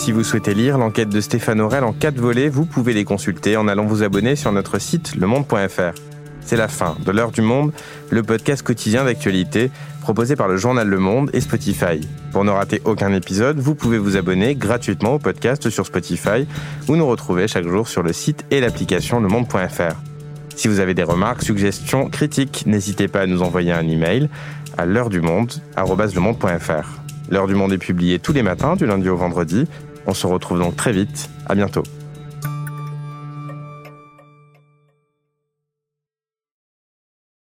Si 0.08 0.14
vous 0.14 0.24
souhaitez 0.24 0.54
lire 0.54 0.78
l'enquête 0.78 1.10
de 1.10 1.20
Stéphane 1.20 1.60
Aurel 1.60 1.84
en 1.84 1.92
quatre 1.92 2.16
volets, 2.16 2.48
vous 2.48 2.64
pouvez 2.64 2.94
les 2.94 3.04
consulter 3.04 3.58
en 3.58 3.68
allant 3.68 3.86
vous 3.86 4.04
abonner 4.04 4.38
sur 4.38 4.54
notre 4.54 4.80
site 4.80 5.18
lemonde.fr. 5.18 6.00
C'est 6.40 6.56
la 6.56 6.70
fin 6.70 6.96
de 7.06 7.12
l'heure 7.12 7.32
du 7.32 7.42
monde, 7.42 7.74
le 8.10 8.24
podcast 8.24 8.62
quotidien 8.62 9.04
d'actualité 9.04 9.70
proposé 10.00 10.38
par 10.38 10.48
le 10.48 10.56
journal 10.56 10.88
Le 10.88 10.98
Monde 10.98 11.30
et 11.34 11.42
Spotify. 11.42 12.00
Pour 12.32 12.46
ne 12.46 12.52
rater 12.52 12.82
aucun 12.86 13.14
épisode, 13.14 13.60
vous 13.60 13.76
pouvez 13.76 13.98
vous 13.98 14.16
abonner 14.16 14.56
gratuitement 14.56 15.16
au 15.16 15.20
podcast 15.20 15.70
sur 15.70 15.86
Spotify 15.86 16.48
ou 16.88 16.96
nous 16.96 17.06
retrouver 17.06 17.50
chaque 17.50 17.68
jour 17.68 17.90
sur 17.90 18.02
le 18.02 18.14
site 18.14 18.46
et 18.50 18.62
l'application 18.62 19.20
lemonde.fr. 19.20 19.98
Si 20.56 20.70
vous 20.70 20.80
avez 20.80 20.94
des 20.94 21.04
remarques, 21.04 21.44
suggestions, 21.44 22.08
critiques, 22.08 22.64
n'hésitez 22.66 23.10
pas 23.10 23.20
à 23.20 23.26
nous 23.26 23.42
envoyer 23.42 23.74
un 23.74 23.86
email 23.86 24.30
à 24.78 24.86
l'heure 24.86 25.10
du 25.10 25.20
monde 25.20 25.52
L'heure 27.30 27.48
du 27.48 27.56
monde 27.56 27.74
est 27.74 27.78
publiée 27.78 28.20
tous 28.20 28.32
les 28.32 28.42
matins 28.42 28.78
du 28.78 28.86
lundi 28.86 29.10
au 29.10 29.18
vendredi 29.18 29.68
on 30.08 30.14
se 30.14 30.26
retrouve 30.26 30.60
donc 30.60 30.76
très 30.76 30.94
vite. 30.94 31.30
À 31.46 31.54
bientôt. 31.54 31.84